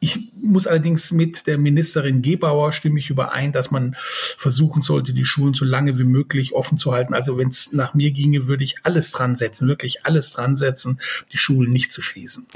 Ich 0.00 0.32
muss 0.34 0.66
allerdings 0.66 1.12
mit 1.12 1.46
der 1.46 1.58
Ministerin 1.58 2.22
Gebauer 2.22 2.72
stimme 2.72 2.98
ich 2.98 3.10
überein, 3.10 3.52
dass 3.52 3.70
man 3.70 3.94
versuchen 3.96 4.82
sollte, 4.82 5.12
die 5.12 5.24
Schulen 5.24 5.54
so 5.54 5.64
lange 5.64 5.96
wie 5.96 6.04
möglich 6.04 6.54
offen 6.54 6.76
zu 6.76 6.92
halten. 6.92 7.14
Also 7.14 7.38
wenn 7.38 7.50
es 7.50 7.72
nach 7.72 7.94
mir 7.94 8.10
ginge, 8.10 8.48
würde 8.48 8.64
ich 8.64 8.76
alles 8.82 9.12
dran 9.12 9.36
setzen, 9.36 9.68
wirklich 9.68 10.04
alles 10.04 10.32
dran 10.32 10.56
setzen, 10.56 11.00
die 11.32 11.38
Schulen 11.38 11.72
nicht 11.72 11.92
zu 11.92 12.02
schließen. 12.02 12.48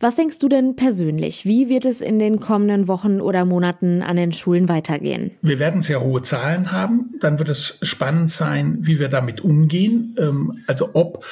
Was 0.00 0.14
denkst 0.14 0.38
du 0.38 0.48
denn 0.48 0.76
persönlich? 0.76 1.44
Wie 1.44 1.68
wird 1.68 1.84
es 1.84 2.00
in 2.00 2.20
den 2.20 2.38
kommenden 2.38 2.86
Wochen 2.86 3.20
oder 3.20 3.44
Monaten 3.44 4.00
an 4.00 4.16
den 4.16 4.32
Schulen 4.32 4.68
weitergehen? 4.68 5.32
Wir 5.42 5.58
werden 5.58 5.82
sehr 5.82 6.00
hohe 6.00 6.22
Zahlen 6.22 6.70
haben. 6.70 7.14
Dann 7.20 7.40
wird 7.40 7.48
es 7.48 7.80
spannend 7.82 8.30
sein, 8.30 8.76
wie 8.78 9.00
wir 9.00 9.08
damit 9.08 9.40
umgehen. 9.40 10.14
Ähm, 10.16 10.62
also 10.68 10.90
ob 10.92 11.24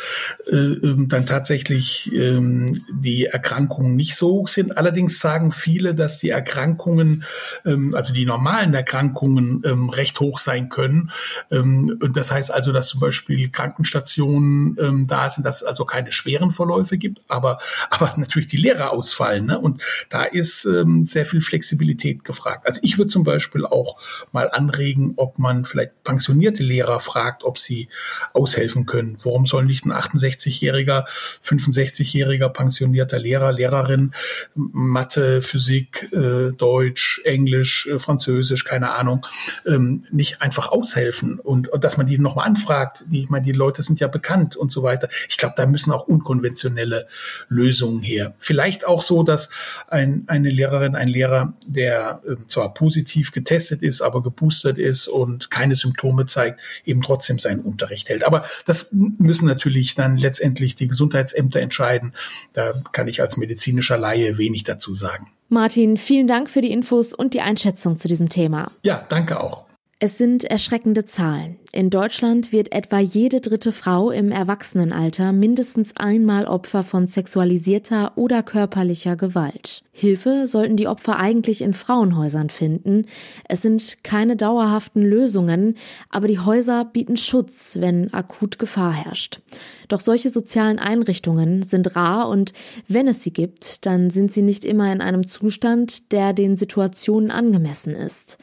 äh, 0.51 0.57
ähm, 0.57 1.07
dann 1.09 1.27
tatsächlich 1.27 2.13
ähm, 2.13 2.83
die 2.93 3.27
Erkrankungen 3.27 3.95
nicht 3.95 4.17
so 4.17 4.31
hoch 4.31 4.49
sind. 4.49 4.77
Allerdings 4.77 5.21
sagen 5.21 5.53
viele, 5.53 5.95
dass 5.95 6.19
die 6.19 6.31
Erkrankungen, 6.31 7.25
also 7.65 8.13
die 8.13 8.25
normalen 8.25 8.75
Erkrankungen 8.75 9.63
recht 9.91 10.19
hoch 10.21 10.39
sein 10.39 10.69
können. 10.69 11.11
Und 11.51 12.17
das 12.17 12.31
heißt 12.31 12.53
also, 12.53 12.73
dass 12.73 12.89
zum 12.89 13.01
Beispiel 13.01 13.51
Krankenstationen 13.51 15.07
da 15.07 15.31
sind, 15.31 15.45
dass 15.45 15.63
es 15.63 15.65
also 15.65 15.85
keine 15.85 16.13
schweren 16.13 16.51
Verläufe 16.51 16.99
gibt, 16.99 17.21
aber, 17.29 17.59
aber 17.91 18.15
natürlich 18.17 18.47
die 18.47 18.56
die 18.57 18.63
Lehrer 18.63 18.93
ausfallen. 18.93 19.47
Ne? 19.47 19.59
Und 19.59 19.83
da 20.09 20.25
ist 20.25 20.65
ähm, 20.65 21.03
sehr 21.03 21.27
viel 21.27 21.41
Flexibilität 21.41 22.25
gefragt. 22.25 22.67
Also 22.67 22.81
ich 22.83 22.99
würde 22.99 23.11
zum 23.11 23.25
Beispiel 23.25 23.65
auch 23.65 23.97
mal 24.33 24.51
anregen, 24.51 25.15
ob 25.17 25.39
man 25.39 25.65
vielleicht 25.65 26.03
pensionierte 26.05 26.63
Lehrer 26.63 27.01
fragt, 27.01 27.45
ob 27.45 27.59
sie 27.59 27.89
aushelfen 28.33 28.87
können. 28.87 29.19
Warum 29.23 29.47
soll 29.47 29.65
nicht 29.65 29.85
ein 29.85 29.93
68-jähriger, 29.93 31.05
65-jähriger 31.45 32.49
pensionierter 32.49 33.19
Lehrer, 33.19 33.53
Lehrerin 33.53 34.13
Mathe, 34.55 35.43
Physik, 35.43 36.11
äh, 36.13 36.53
Deutsch, 36.53 37.21
Englisch, 37.25 37.87
äh, 37.87 37.99
Französisch, 37.99 38.65
keine 38.65 38.93
Ahnung, 38.93 39.27
ähm, 39.67 40.03
nicht 40.11 40.43
einfach 40.43 40.69
aushelfen 40.69 41.39
und, 41.39 41.69
und 41.69 41.85
dass 41.85 41.97
man 41.97 42.07
die 42.07 42.19
nochmal 42.19 42.47
anfragt. 42.47 43.05
Die, 43.11 43.23
ich 43.23 43.31
meine, 43.31 43.45
die 43.45 43.53
Leute 43.53 43.83
sind 43.83 44.01
ja 44.01 44.09
bekannt 44.09 44.57
und 44.57 44.73
so 44.73 44.83
weiter. 44.83 45.09
Ich 45.29 45.37
glaube, 45.37 45.55
da 45.57 45.67
müssen 45.67 45.93
auch 45.93 46.07
unkonventionelle 46.07 47.07
Lösungen 47.49 48.03
her. 48.03 48.35
Vielleicht 48.47 48.87
auch 48.87 49.03
so, 49.03 49.25
dass 49.25 49.51
ein, 49.89 50.25
eine 50.29 50.49
Lehrerin, 50.49 50.95
ein 50.95 51.09
Lehrer, 51.09 51.55
der 51.67 52.23
äh, 52.27 52.37
zwar 52.47 52.73
positiv 52.73 53.33
getestet 53.33 53.83
ist, 53.83 54.01
aber 54.01 54.23
geboostert 54.23 54.79
ist 54.79 55.09
und 55.09 55.51
keine 55.51 55.75
Symptome 55.75 56.27
zeigt, 56.27 56.61
eben 56.85 57.03
trotzdem 57.03 57.39
seinen 57.39 57.61
Unterricht 57.61 58.09
hält. 58.09 58.25
Aber 58.25 58.45
das 58.65 58.93
müssen 58.93 59.47
natürlich 59.47 59.97
dann 59.97 60.17
letztendlich 60.17 60.77
die 60.77 60.87
Gesundheitsämter 60.87 61.61
entscheiden. 61.61 62.15
Da 62.53 62.73
kann 62.93 63.09
ich 63.09 63.21
als 63.21 63.37
medizinischer 63.37 63.99
Laie 63.99 64.39
wenig 64.39 64.65
dazu 64.65 64.95
sagen. 64.95 65.27
Martin, 65.49 65.97
vielen 65.97 66.27
Dank 66.27 66.49
für 66.49 66.61
die 66.61 66.73
Infos 66.73 67.15
und 67.15 67.35
die 67.35 67.41
Einschätzung 67.41 67.97
zu 67.97 68.09
diesem 68.09 68.29
Thema. 68.29 68.73
Ja, 68.83 69.05
danke 69.09 69.41
auch. 69.41 69.66
Es 69.99 70.19
sind 70.19 70.45
erschreckende 70.45 71.07
Zahlen. 71.07 71.57
In 71.73 71.89
Deutschland 71.89 72.53
wird 72.53 72.71
etwa 72.73 72.99
jede 72.99 73.41
dritte 73.41 73.73
Frau 73.73 74.11
im 74.11 74.31
Erwachsenenalter 74.31 75.33
mindestens 75.33 75.97
einmal 75.97 76.45
Opfer 76.45 76.83
von 76.83 77.07
sexualisierter 77.07 78.13
oder 78.17 78.43
körperlicher 78.43 79.17
Gewalt. 79.17 79.83
Hilfe 79.93 80.47
sollten 80.47 80.77
die 80.77 80.87
Opfer 80.87 81.17
eigentlich 81.19 81.63
in 81.63 81.73
Frauenhäusern 81.73 82.51
finden. 82.51 83.07
Es 83.49 83.63
sind 83.63 84.05
keine 84.05 84.37
dauerhaften 84.37 85.03
Lösungen, 85.03 85.77
aber 86.11 86.29
die 86.29 86.41
Häuser 86.41 86.85
bieten 86.85 87.17
Schutz, 87.17 87.79
wenn 87.81 88.13
akut 88.13 88.59
Gefahr 88.59 88.93
herrscht. 88.93 89.41
Doch 89.89 90.01
solche 90.01 90.29
sozialen 90.29 90.79
Einrichtungen 90.79 91.63
sind 91.63 91.97
rar 91.97 92.29
und 92.29 92.53
wenn 92.87 93.09
es 93.09 93.23
sie 93.23 93.33
gibt, 93.33 93.87
dann 93.87 94.11
sind 94.11 94.31
sie 94.31 94.43
nicht 94.43 94.67
immer 94.67 94.93
in 94.93 95.01
einem 95.01 95.27
Zustand, 95.27 96.13
der 96.13 96.35
den 96.35 96.55
Situationen 96.57 97.31
angemessen 97.31 97.95
ist. 97.95 98.37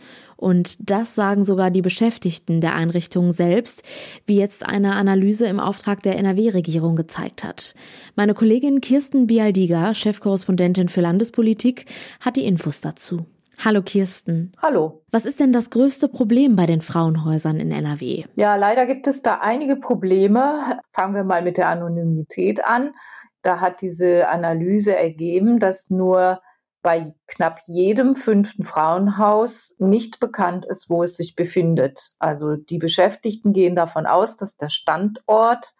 Und 0.43 0.89
das 0.89 1.15
sagen 1.15 1.45
sogar 1.45 1.71
die 1.71 1.81
Beschäftigten 1.81 2.59
der 2.59 2.75
Einrichtung 2.75 3.31
selbst, 3.31 3.81
wie 4.25 4.37
jetzt 4.37 4.65
eine 4.65 4.95
Analyse 4.95 5.47
im 5.47 5.57
Auftrag 5.57 6.03
der 6.03 6.17
NRW-Regierung 6.17 6.97
gezeigt 6.97 7.45
hat. 7.45 7.75
Meine 8.17 8.33
Kollegin 8.33 8.81
Kirsten 8.81 9.25
Bialdiga, 9.25 9.93
Chefkorrespondentin 9.93 10.89
für 10.89 10.99
Landespolitik, 10.99 11.85
hat 12.19 12.35
die 12.35 12.45
Infos 12.45 12.81
dazu. 12.81 13.25
Hallo 13.63 13.81
Kirsten. 13.83 14.51
Hallo. 14.61 15.05
Was 15.11 15.25
ist 15.25 15.39
denn 15.39 15.53
das 15.53 15.69
größte 15.69 16.09
Problem 16.09 16.57
bei 16.57 16.65
den 16.65 16.81
Frauenhäusern 16.81 17.55
in 17.55 17.71
NRW? 17.71 18.25
Ja, 18.35 18.57
leider 18.57 18.85
gibt 18.85 19.07
es 19.07 19.21
da 19.21 19.35
einige 19.35 19.77
Probleme. 19.77 20.77
Fangen 20.91 21.15
wir 21.15 21.23
mal 21.23 21.41
mit 21.41 21.55
der 21.55 21.69
Anonymität 21.69 22.65
an. 22.65 22.91
Da 23.43 23.61
hat 23.61 23.79
diese 23.79 24.27
Analyse 24.27 24.93
ergeben, 24.93 25.59
dass 25.59 25.89
nur 25.89 26.41
bei 26.83 27.15
knapp 27.27 27.61
jedem 27.65 28.15
fünften 28.15 28.65
Frauenhaus 28.65 29.73
nicht 29.79 30.19
bekannt 30.19 30.65
ist, 30.65 30.89
wo 30.89 31.01
es 31.01 31.15
sich 31.15 31.35
befindet. 31.35 32.11
Also 32.19 32.57
die 32.57 32.77
Beschäftigten 32.77 33.53
gehen 33.53 33.75
davon 33.75 34.05
aus, 34.05 34.35
dass 34.35 34.57
der 34.57 34.69
Standort 34.69 35.73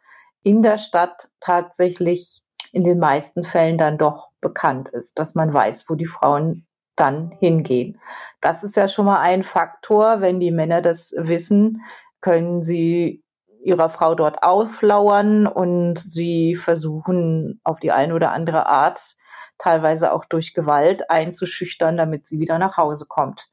in 0.43 0.63
der 0.63 0.77
Stadt 0.77 1.29
tatsächlich 1.41 2.41
in 2.71 2.83
den 2.83 2.99
meisten 2.99 3.43
Fällen 3.43 3.77
dann 3.77 3.97
doch 3.97 4.29
bekannt 4.41 4.89
ist, 4.89 5.19
dass 5.19 5.35
man 5.35 5.53
weiß, 5.53 5.85
wo 5.89 5.95
die 5.95 6.07
Frauen 6.07 6.65
dann 6.95 7.31
hingehen. 7.39 7.99
Das 8.39 8.63
ist 8.63 8.75
ja 8.77 8.87
schon 8.87 9.05
mal 9.05 9.19
ein 9.19 9.43
Faktor. 9.43 10.21
Wenn 10.21 10.39
die 10.39 10.51
Männer 10.51 10.81
das 10.81 11.13
wissen, 11.17 11.81
können 12.21 12.63
sie 12.63 13.23
ihrer 13.61 13.89
Frau 13.89 14.15
dort 14.15 14.41
auflauern 14.41 15.47
und 15.47 15.99
sie 15.99 16.55
versuchen 16.55 17.59
auf 17.63 17.79
die 17.79 17.91
eine 17.91 18.15
oder 18.15 18.31
andere 18.31 18.67
Art 18.67 19.15
teilweise 19.57 20.13
auch 20.13 20.25
durch 20.25 20.53
Gewalt 20.53 21.09
einzuschüchtern, 21.09 21.97
damit 21.97 22.25
sie 22.25 22.39
wieder 22.39 22.59
nach 22.59 22.77
Hause 22.77 23.05
kommt. 23.07 23.49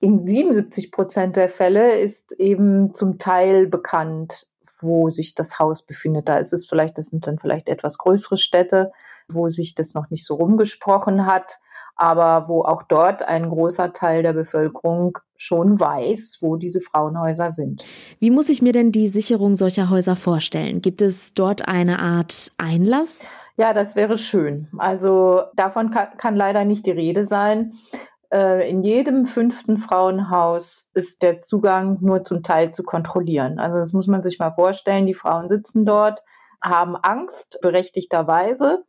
In 0.00 0.26
77 0.26 0.90
Prozent 0.90 1.36
der 1.36 1.48
Fälle 1.48 1.98
ist 1.98 2.32
eben 2.32 2.92
zum 2.92 3.18
Teil 3.18 3.68
bekannt, 3.68 4.48
wo 4.80 5.10
sich 5.10 5.34
das 5.34 5.58
Haus 5.60 5.86
befindet. 5.86 6.28
Da 6.28 6.38
ist 6.38 6.52
es 6.52 6.66
vielleicht, 6.66 6.98
das 6.98 7.06
sind 7.08 7.26
dann 7.26 7.38
vielleicht 7.38 7.68
etwas 7.68 7.98
größere 7.98 8.36
Städte, 8.36 8.90
wo 9.28 9.48
sich 9.48 9.74
das 9.74 9.94
noch 9.94 10.10
nicht 10.10 10.26
so 10.26 10.34
rumgesprochen 10.34 11.26
hat, 11.26 11.58
aber 11.94 12.48
wo 12.48 12.62
auch 12.62 12.82
dort 12.82 13.22
ein 13.22 13.48
großer 13.48 13.92
Teil 13.92 14.22
der 14.22 14.32
Bevölkerung 14.32 15.18
schon 15.36 15.78
weiß, 15.78 16.38
wo 16.40 16.56
diese 16.56 16.80
Frauenhäuser 16.80 17.50
sind. 17.50 17.84
Wie 18.18 18.30
muss 18.30 18.48
ich 18.48 18.62
mir 18.62 18.72
denn 18.72 18.92
die 18.92 19.08
Sicherung 19.08 19.54
solcher 19.54 19.90
Häuser 19.90 20.16
vorstellen? 20.16 20.82
Gibt 20.82 21.02
es 21.02 21.34
dort 21.34 21.68
eine 21.68 22.00
Art 22.00 22.52
Einlass? 22.58 23.34
Ja, 23.56 23.74
das 23.74 23.96
wäre 23.96 24.16
schön. 24.16 24.68
Also 24.78 25.42
davon 25.54 25.90
kann, 25.90 26.16
kann 26.16 26.36
leider 26.36 26.64
nicht 26.64 26.86
die 26.86 26.90
Rede 26.90 27.26
sein. 27.26 27.74
Äh, 28.32 28.68
in 28.70 28.82
jedem 28.82 29.26
fünften 29.26 29.76
Frauenhaus 29.76 30.90
ist 30.94 31.22
der 31.22 31.42
Zugang 31.42 31.98
nur 32.00 32.24
zum 32.24 32.42
Teil 32.42 32.72
zu 32.72 32.82
kontrollieren. 32.82 33.58
Also 33.58 33.78
das 33.78 33.92
muss 33.92 34.06
man 34.06 34.22
sich 34.22 34.38
mal 34.38 34.52
vorstellen. 34.52 35.06
Die 35.06 35.14
Frauen 35.14 35.50
sitzen 35.50 35.84
dort, 35.84 36.22
haben 36.62 36.96
Angst, 36.96 37.58
berechtigterweise, 37.60 38.84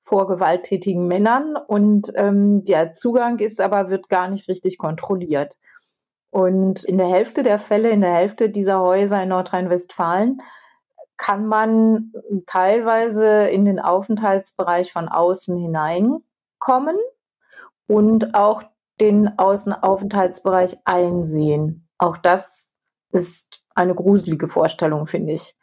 vor 0.00 0.28
gewalttätigen 0.28 1.06
Männern 1.08 1.56
und 1.56 2.12
ähm, 2.14 2.62
der 2.62 2.92
Zugang 2.92 3.40
ist 3.40 3.60
aber, 3.60 3.90
wird 3.90 4.08
gar 4.08 4.28
nicht 4.28 4.48
richtig 4.48 4.78
kontrolliert. 4.78 5.56
Und 6.30 6.84
in 6.84 6.96
der 6.96 7.08
Hälfte 7.08 7.42
der 7.42 7.58
Fälle, 7.58 7.90
in 7.90 8.02
der 8.02 8.14
Hälfte 8.14 8.48
dieser 8.48 8.80
Häuser 8.80 9.22
in 9.22 9.30
Nordrhein-Westfalen, 9.30 10.40
kann 11.16 11.46
man 11.46 12.12
teilweise 12.46 13.48
in 13.48 13.64
den 13.64 13.80
Aufenthaltsbereich 13.80 14.92
von 14.92 15.08
außen 15.08 15.56
hineinkommen 15.56 16.96
und 17.86 18.34
auch 18.34 18.62
den 19.00 19.38
Außenaufenthaltsbereich 19.38 20.78
einsehen. 20.84 21.88
Auch 21.98 22.16
das 22.16 22.74
ist 23.12 23.62
eine 23.74 23.94
gruselige 23.94 24.48
Vorstellung, 24.48 25.06
finde 25.06 25.34
ich. 25.34 25.56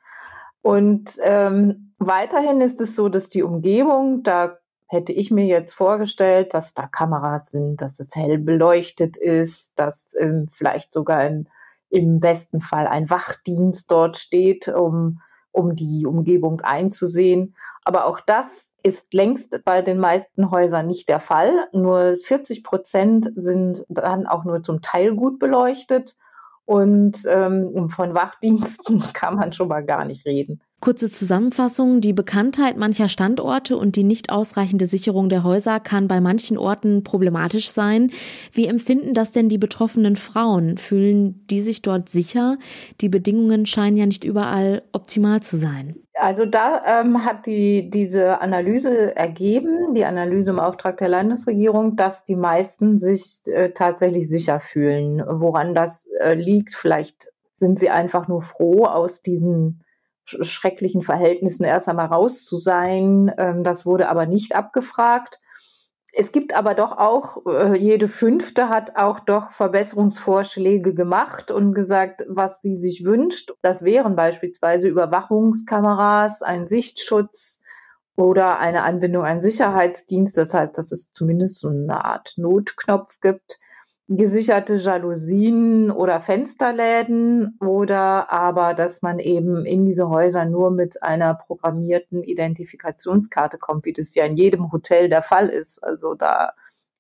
Und 0.61 1.17
ähm, 1.21 1.93
weiterhin 1.97 2.61
ist 2.61 2.79
es 2.79 2.95
so, 2.95 3.09
dass 3.09 3.29
die 3.29 3.43
Umgebung, 3.43 4.23
da 4.23 4.57
hätte 4.87 5.11
ich 5.11 5.31
mir 5.31 5.45
jetzt 5.45 5.73
vorgestellt, 5.73 6.53
dass 6.53 6.73
da 6.73 6.87
Kameras 6.87 7.49
sind, 7.49 7.81
dass 7.81 7.99
es 7.99 8.15
hell 8.15 8.37
beleuchtet 8.37 9.17
ist, 9.17 9.73
dass 9.75 10.15
ähm, 10.19 10.47
vielleicht 10.51 10.93
sogar 10.93 11.25
im, 11.25 11.47
im 11.89 12.19
besten 12.19 12.61
Fall 12.61 12.87
ein 12.87 13.09
Wachdienst 13.09 13.91
dort 13.91 14.17
steht, 14.17 14.67
um, 14.67 15.19
um 15.53 15.75
die 15.75 16.05
Umgebung 16.05 16.59
einzusehen. 16.61 17.55
Aber 17.85 18.05
auch 18.05 18.19
das 18.19 18.73
ist 18.83 19.13
längst 19.13 19.63
bei 19.63 19.81
den 19.81 19.99
meisten 19.99 20.51
Häusern 20.51 20.87
nicht 20.87 21.07
der 21.09 21.19
Fall. 21.19 21.67
Nur 21.71 22.17
40 22.21 22.63
Prozent 22.63 23.31
sind 23.35 23.85
dann 23.89 24.27
auch 24.27 24.43
nur 24.43 24.63
zum 24.63 24.81
Teil 24.81 25.15
gut 25.15 25.39
beleuchtet. 25.39 26.15
Und 26.65 27.23
ähm, 27.25 27.89
von 27.89 28.13
Wachdiensten 28.13 29.01
kann 29.13 29.35
man 29.35 29.53
schon 29.53 29.67
mal 29.67 29.83
gar 29.83 30.05
nicht 30.05 30.25
reden. 30.25 30.61
Kurze 30.83 31.09
Zusammenfassung. 31.09 32.01
Die 32.01 32.11
Bekanntheit 32.11 32.75
mancher 32.75 33.07
Standorte 33.07 33.77
und 33.77 33.95
die 33.95 34.03
nicht 34.03 34.33
ausreichende 34.33 34.85
Sicherung 34.85 35.29
der 35.29 35.45
Häuser 35.45 35.79
kann 35.79 36.09
bei 36.09 36.19
manchen 36.19 36.57
Orten 36.57 37.05
problematisch 37.05 37.71
sein. 37.71 38.11
Wie 38.51 38.67
empfinden 38.67 39.13
das 39.13 39.31
denn 39.31 39.47
die 39.47 39.57
betroffenen 39.57 40.17
Frauen? 40.17 40.77
Fühlen 40.77 41.47
die 41.49 41.61
sich 41.61 41.83
dort 41.83 42.09
sicher? 42.09 42.57
Die 42.99 43.07
Bedingungen 43.07 43.65
scheinen 43.65 43.95
ja 43.95 44.05
nicht 44.05 44.25
überall 44.25 44.81
optimal 44.91 45.39
zu 45.39 45.55
sein. 45.55 45.95
Also 46.15 46.45
da 46.45 46.83
ähm, 46.85 47.23
hat 47.23 47.45
die, 47.45 47.89
diese 47.89 48.41
Analyse 48.41 49.15
ergeben, 49.15 49.93
die 49.93 50.03
Analyse 50.03 50.51
im 50.51 50.59
Auftrag 50.59 50.97
der 50.97 51.07
Landesregierung, 51.07 51.95
dass 51.95 52.25
die 52.25 52.35
meisten 52.35 52.99
sich 52.99 53.39
äh, 53.45 53.69
tatsächlich 53.69 54.27
sicher 54.27 54.59
fühlen. 54.59 55.23
Woran 55.25 55.75
das 55.75 56.09
äh, 56.19 56.33
liegt, 56.33 56.75
vielleicht 56.75 57.31
sind 57.53 57.79
sie 57.79 57.89
einfach 57.89 58.27
nur 58.27 58.41
froh, 58.41 58.83
aus 58.83 59.21
diesen 59.21 59.79
schrecklichen 60.25 61.01
Verhältnissen 61.01 61.63
erst 61.63 61.87
einmal 61.87 62.07
raus 62.07 62.43
zu 62.43 62.57
sein. 62.57 63.31
Ähm, 63.37 63.63
das 63.63 63.85
wurde 63.85 64.09
aber 64.09 64.25
nicht 64.25 64.55
abgefragt. 64.55 65.39
Es 66.15 66.31
gibt 66.31 66.55
aber 66.55 66.75
doch 66.75 66.91
auch, 66.91 67.43
äh, 67.47 67.75
jede 67.75 68.07
fünfte 68.07 68.69
hat 68.69 68.95
auch 68.97 69.19
doch 69.19 69.51
Verbesserungsvorschläge 69.51 70.93
gemacht 70.93 71.49
und 71.49 71.73
gesagt, 71.73 72.23
was 72.27 72.61
sie 72.61 72.75
sich 72.75 73.03
wünscht. 73.03 73.53
Das 73.63 73.83
wären 73.83 74.15
beispielsweise 74.15 74.87
Überwachungskameras, 74.87 76.43
ein 76.43 76.67
Sichtschutz 76.67 77.61
oder 78.15 78.59
eine 78.59 78.83
Anbindung 78.83 79.25
an 79.25 79.41
Sicherheitsdienst. 79.41 80.37
Das 80.37 80.53
heißt, 80.53 80.77
dass 80.77 80.91
es 80.91 81.11
zumindest 81.13 81.55
so 81.55 81.69
eine 81.69 82.05
Art 82.05 82.33
Notknopf 82.37 83.19
gibt 83.19 83.59
gesicherte 84.09 84.75
Jalousien 84.75 85.89
oder 85.89 86.21
Fensterläden 86.21 87.57
oder 87.61 88.31
aber, 88.31 88.73
dass 88.73 89.01
man 89.01 89.19
eben 89.19 89.65
in 89.65 89.85
diese 89.85 90.09
Häuser 90.09 90.45
nur 90.45 90.71
mit 90.71 91.01
einer 91.01 91.33
programmierten 91.33 92.21
Identifikationskarte 92.23 93.57
kommt, 93.57 93.85
wie 93.85 93.93
das 93.93 94.13
ja 94.13 94.25
in 94.25 94.35
jedem 94.35 94.71
Hotel 94.71 95.09
der 95.09 95.23
Fall 95.23 95.47
ist. 95.47 95.83
Also 95.83 96.15
da 96.15 96.51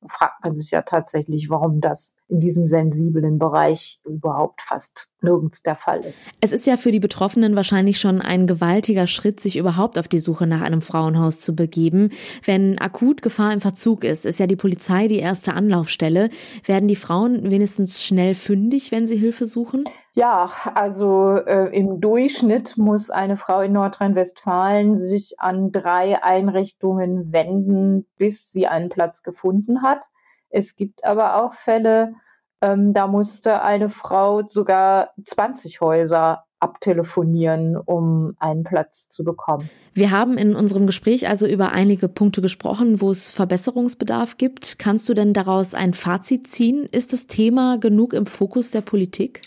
fragt 0.07 0.43
man 0.43 0.55
sich 0.55 0.71
ja 0.71 0.81
tatsächlich, 0.81 1.49
warum 1.49 1.81
das 1.81 2.17
in 2.27 2.39
diesem 2.39 2.67
sensiblen 2.67 3.37
Bereich 3.37 4.01
überhaupt 4.05 4.61
fast 4.61 5.07
nirgends 5.21 5.61
der 5.61 5.75
Fall 5.75 6.01
ist. 6.01 6.29
Es 6.41 6.51
ist 6.51 6.67
ja 6.67 6.77
für 6.77 6.91
die 6.91 6.99
Betroffenen 6.99 7.55
wahrscheinlich 7.55 7.99
schon 7.99 8.21
ein 8.21 8.47
gewaltiger 8.47 9.07
Schritt, 9.07 9.39
sich 9.39 9.57
überhaupt 9.57 9.97
auf 9.97 10.07
die 10.07 10.19
Suche 10.19 10.47
nach 10.47 10.61
einem 10.61 10.81
Frauenhaus 10.81 11.39
zu 11.39 11.55
begeben. 11.55 12.09
Wenn 12.43 12.79
akut 12.79 13.21
Gefahr 13.21 13.53
im 13.53 13.61
Verzug 13.61 14.03
ist, 14.03 14.25
ist 14.25 14.39
ja 14.39 14.47
die 14.47 14.55
Polizei 14.55 15.07
die 15.07 15.19
erste 15.19 15.53
Anlaufstelle. 15.53 16.29
Werden 16.65 16.87
die 16.87 16.95
Frauen 16.95 17.49
wenigstens 17.49 18.03
schnell 18.03 18.35
fündig, 18.35 18.91
wenn 18.91 19.07
sie 19.07 19.17
Hilfe 19.17 19.45
suchen? 19.45 19.85
Ja, 20.15 20.51
also 20.75 21.37
äh, 21.37 21.75
im 21.75 21.99
Durchschnitt 21.99 22.77
muss 22.77 23.09
eine 23.09 23.35
Frau 23.35 23.61
in 23.61 23.73
Nordrhein-Westfalen 23.73 24.95
sich 24.95 25.39
an 25.39 25.71
drei 25.71 26.21
Einrichtungen 26.23 27.33
wenden, 27.33 28.05
bis 28.17 28.51
sie 28.51 28.67
einen 28.67 28.89
Platz 28.89 29.23
gefunden 29.23 29.81
hat. 29.81 30.05
Es 30.53 30.75
gibt 30.75 31.03
aber 31.03 31.43
auch 31.43 31.55
Fälle, 31.55 32.13
ähm, 32.61 32.93
da 32.93 33.07
musste 33.07 33.63
eine 33.63 33.89
Frau 33.89 34.47
sogar 34.47 35.09
20 35.25 35.81
Häuser 35.81 36.45
abtelefonieren, 36.59 37.75
um 37.75 38.35
einen 38.39 38.63
Platz 38.63 39.09
zu 39.09 39.23
bekommen. 39.23 39.69
Wir 39.95 40.11
haben 40.11 40.37
in 40.37 40.55
unserem 40.55 40.85
Gespräch 40.85 41.27
also 41.27 41.47
über 41.47 41.71
einige 41.71 42.07
Punkte 42.07 42.41
gesprochen, 42.41 43.01
wo 43.01 43.09
es 43.09 43.31
Verbesserungsbedarf 43.31 44.37
gibt. 44.37 44.77
Kannst 44.77 45.09
du 45.09 45.15
denn 45.15 45.33
daraus 45.33 45.73
ein 45.73 45.93
Fazit 45.93 46.47
ziehen? 46.47 46.87
Ist 46.89 47.13
das 47.13 47.25
Thema 47.25 47.77
genug 47.79 48.13
im 48.13 48.27
Fokus 48.27 48.69
der 48.71 48.81
Politik? 48.81 49.41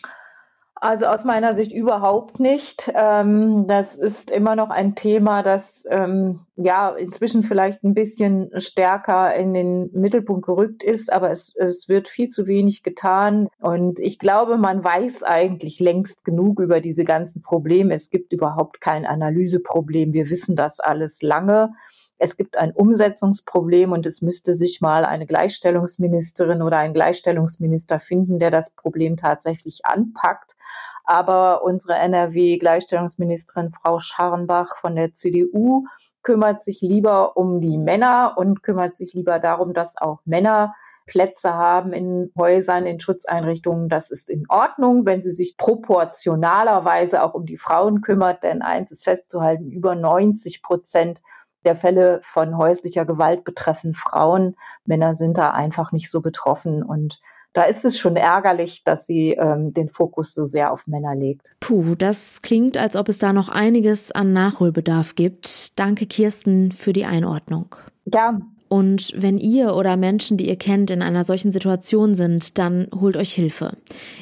Also 0.78 1.06
aus 1.06 1.24
meiner 1.24 1.54
Sicht 1.54 1.72
überhaupt 1.72 2.38
nicht. 2.38 2.92
Ähm, 2.94 3.66
das 3.66 3.96
ist 3.96 4.30
immer 4.30 4.56
noch 4.56 4.68
ein 4.68 4.94
Thema, 4.94 5.42
das 5.42 5.86
ähm, 5.90 6.40
ja 6.56 6.90
inzwischen 6.90 7.42
vielleicht 7.42 7.82
ein 7.82 7.94
bisschen 7.94 8.50
stärker 8.60 9.34
in 9.34 9.54
den 9.54 9.90
Mittelpunkt 9.94 10.44
gerückt 10.44 10.82
ist, 10.82 11.10
aber 11.10 11.30
es, 11.30 11.54
es 11.56 11.88
wird 11.88 12.08
viel 12.08 12.28
zu 12.28 12.46
wenig 12.46 12.82
getan. 12.82 13.48
Und 13.58 13.98
ich 13.98 14.18
glaube, 14.18 14.58
man 14.58 14.84
weiß 14.84 15.22
eigentlich 15.22 15.80
längst 15.80 16.26
genug 16.26 16.60
über 16.60 16.82
diese 16.82 17.04
ganzen 17.04 17.40
Probleme. 17.40 17.94
Es 17.94 18.10
gibt 18.10 18.34
überhaupt 18.34 18.82
kein 18.82 19.06
Analyseproblem. 19.06 20.12
Wir 20.12 20.28
wissen 20.28 20.56
das 20.56 20.78
alles 20.78 21.22
lange 21.22 21.70
es 22.18 22.36
gibt 22.36 22.56
ein 22.56 22.72
Umsetzungsproblem 22.72 23.92
und 23.92 24.06
es 24.06 24.22
müsste 24.22 24.54
sich 24.54 24.80
mal 24.80 25.04
eine 25.04 25.26
Gleichstellungsministerin 25.26 26.62
oder 26.62 26.78
ein 26.78 26.94
Gleichstellungsminister 26.94 28.00
finden, 28.00 28.38
der 28.38 28.50
das 28.50 28.70
Problem 28.70 29.16
tatsächlich 29.16 29.84
anpackt. 29.84 30.56
Aber 31.04 31.62
unsere 31.62 31.94
NRW-Gleichstellungsministerin 31.94 33.72
Frau 33.72 33.98
Scharrenbach 33.98 34.76
von 34.78 34.96
der 34.96 35.14
CDU 35.14 35.84
kümmert 36.22 36.62
sich 36.64 36.80
lieber 36.80 37.36
um 37.36 37.60
die 37.60 37.78
Männer 37.78 38.34
und 38.36 38.62
kümmert 38.62 38.96
sich 38.96 39.12
lieber 39.12 39.38
darum, 39.38 39.74
dass 39.74 39.96
auch 39.96 40.20
Männer 40.24 40.74
Plätze 41.06 41.54
haben 41.54 41.92
in 41.92 42.32
Häusern, 42.36 42.84
in 42.84 42.98
Schutzeinrichtungen, 42.98 43.88
das 43.88 44.10
ist 44.10 44.28
in 44.28 44.44
Ordnung, 44.48 45.06
wenn 45.06 45.22
sie 45.22 45.30
sich 45.30 45.56
proportionalerweise 45.56 47.22
auch 47.22 47.34
um 47.34 47.46
die 47.46 47.58
Frauen 47.58 48.00
kümmert, 48.00 48.42
denn 48.42 48.60
eins 48.60 48.90
ist 48.90 49.04
festzuhalten, 49.04 49.70
über 49.70 49.94
90 49.94 50.62
Prozent 50.62 51.22
der 51.66 51.76
Fälle 51.76 52.20
von 52.22 52.56
häuslicher 52.56 53.04
Gewalt 53.04 53.44
betreffen 53.44 53.94
Frauen. 53.94 54.56
Männer 54.84 55.14
sind 55.14 55.36
da 55.36 55.50
einfach 55.50 55.92
nicht 55.92 56.10
so 56.10 56.20
betroffen 56.20 56.82
und 56.82 57.20
da 57.52 57.62
ist 57.62 57.86
es 57.86 57.98
schon 57.98 58.16
ärgerlich, 58.16 58.84
dass 58.84 59.06
sie 59.06 59.30
ähm, 59.30 59.72
den 59.72 59.88
Fokus 59.88 60.34
so 60.34 60.44
sehr 60.44 60.72
auf 60.72 60.86
Männer 60.86 61.14
legt. 61.14 61.56
Puh, 61.60 61.94
das 61.94 62.42
klingt, 62.42 62.76
als 62.76 62.96
ob 62.96 63.08
es 63.08 63.18
da 63.18 63.32
noch 63.32 63.48
einiges 63.48 64.12
an 64.12 64.34
Nachholbedarf 64.34 65.14
gibt. 65.14 65.78
Danke, 65.78 66.04
Kirsten, 66.06 66.70
für 66.70 66.92
die 66.92 67.06
Einordnung. 67.06 67.74
Ja, 68.04 68.38
und 68.68 69.12
wenn 69.16 69.38
ihr 69.38 69.74
oder 69.74 69.96
Menschen, 69.96 70.36
die 70.36 70.48
ihr 70.48 70.56
kennt, 70.56 70.90
in 70.90 71.02
einer 71.02 71.24
solchen 71.24 71.52
Situation 71.52 72.14
sind, 72.14 72.58
dann 72.58 72.88
holt 73.00 73.16
euch 73.16 73.32
Hilfe. 73.32 73.76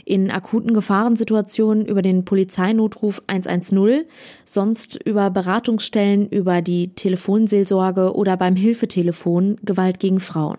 In 0.05 0.31
akuten 0.31 0.75
Gefahrensituationen 0.75 1.87
über 1.87 2.03
den 2.03 2.25
Polizeinotruf 2.25 3.23
110, 3.27 4.05
sonst 4.45 5.03
über 5.05 5.31
Beratungsstellen, 5.31 6.29
über 6.29 6.61
die 6.61 6.89
Telefonseelsorge 6.89 8.15
oder 8.15 8.37
beim 8.37 8.57
Hilfetelefon 8.57 9.59
Gewalt 9.63 9.99
gegen 9.99 10.21
Frauen. 10.21 10.59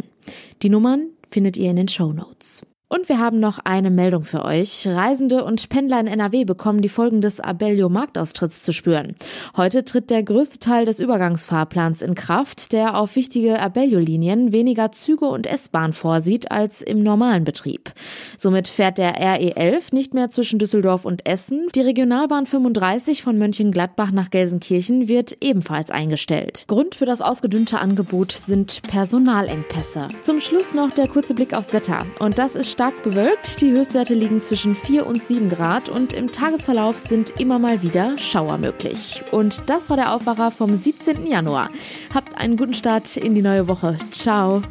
Die 0.64 0.70
Nummern 0.70 1.10
findet 1.30 1.58
ihr 1.58 1.70
in 1.70 1.76
den 1.76 1.88
Show 1.88 2.12
Notes. 2.12 2.64
Und 2.88 3.10
wir 3.10 3.20
haben 3.20 3.40
noch 3.40 3.58
eine 3.64 3.90
Meldung 3.90 4.24
für 4.24 4.46
euch. 4.46 4.88
Reisende 4.88 5.44
und 5.44 5.70
Pendler 5.70 6.00
in 6.00 6.06
NRW 6.06 6.46
bekommen 6.46 6.84
die 6.84 6.90
Folgen 6.90 7.20
des 7.20 7.40
Abellio-Marktaustritts 7.40 8.62
zu 8.62 8.74
spüren. 8.74 9.16
Heute 9.58 9.86
tritt 9.86 10.12
der 10.12 10.22
größte 10.22 10.60
Teil 10.60 10.86
des 10.86 11.00
Übergangsfahrplans 11.00 12.04
in 12.04 12.14
Kraft, 12.14 12.74
der 12.74 12.96
auf 12.96 13.16
wichtige 13.16 13.60
Abellio-Linien 13.60 14.52
weniger 14.52 14.92
Züge 14.92 15.26
und 15.26 15.48
S-Bahn 15.48 15.94
vorsieht 15.94 16.52
als 16.52 16.84
im 16.84 17.00
normalen 17.00 17.44
Betrieb. 17.44 17.92
Somit 18.38 18.68
fährt 18.68 19.00
der 19.00 19.20
RE11 19.20 19.86
nicht 19.92 20.14
mehr 20.14 20.30
zwischen 20.30 20.60
Düsseldorf 20.60 21.06
und 21.06 21.26
Essen. 21.28 21.68
Die 21.74 21.82
Regionalbahn 21.82 22.46
35 22.46 23.24
von 23.24 23.40
Mönchengladbach 23.40 24.12
nach 24.12 24.30
Gelsenkirchen 24.30 25.08
wird 25.08 25.38
ebenfalls 25.42 25.90
eingestellt. 25.90 26.66
Grund 26.68 26.94
für 26.94 27.08
das 27.08 27.22
ausgedünnte 27.22 27.80
Angebot 27.80 28.32
sind 28.32 28.84
Personalengpässe. 28.84 30.08
Zum 30.22 30.40
Schluss 30.40 30.76
noch 30.76 30.92
der 30.92 31.08
kurze 31.08 31.34
Blick 31.34 31.56
aufs 31.56 31.74
Wetter. 31.74 32.06
Und 32.20 32.38
das 32.38 32.56
ist 32.56 32.75
stark 32.76 33.04
bewölkt. 33.04 33.62
Die 33.62 33.72
Höchstwerte 33.72 34.14
liegen 34.14 34.44
zwischen 34.44 34.76
4 34.76 35.08
und 35.08 35.24
7 35.24 35.50
Grad 35.50 35.88
und 35.88 36.12
im 36.12 36.30
Tagesverlauf 36.30 37.00
sind 37.00 37.40
immer 37.40 37.58
mal 37.58 37.82
wieder 37.82 38.18
Schauer 38.18 38.58
möglich. 38.58 39.24
Und 39.32 39.70
das 39.70 39.90
war 39.90 39.96
der 39.96 40.14
Aufwacher 40.14 40.52
vom 40.52 40.76
17. 40.76 41.26
Januar. 41.26 41.70
Habt 42.14 42.38
einen 42.38 42.58
guten 42.58 42.74
Start 42.74 43.16
in 43.16 43.34
die 43.34 43.42
neue 43.42 43.70
Woche. 43.70 43.98
Ciao. 44.12 44.62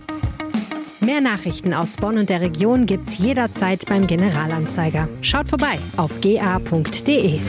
Mehr 1.00 1.22
Nachrichten 1.22 1.72
aus 1.72 1.96
Bonn 1.96 2.18
und 2.18 2.28
der 2.28 2.42
Region 2.42 2.84
gibt's 2.84 3.16
jederzeit 3.16 3.86
beim 3.86 4.06
Generalanzeiger. 4.06 5.08
Schaut 5.22 5.48
vorbei 5.48 5.78
auf 5.96 6.20
ga.de. 6.20 7.40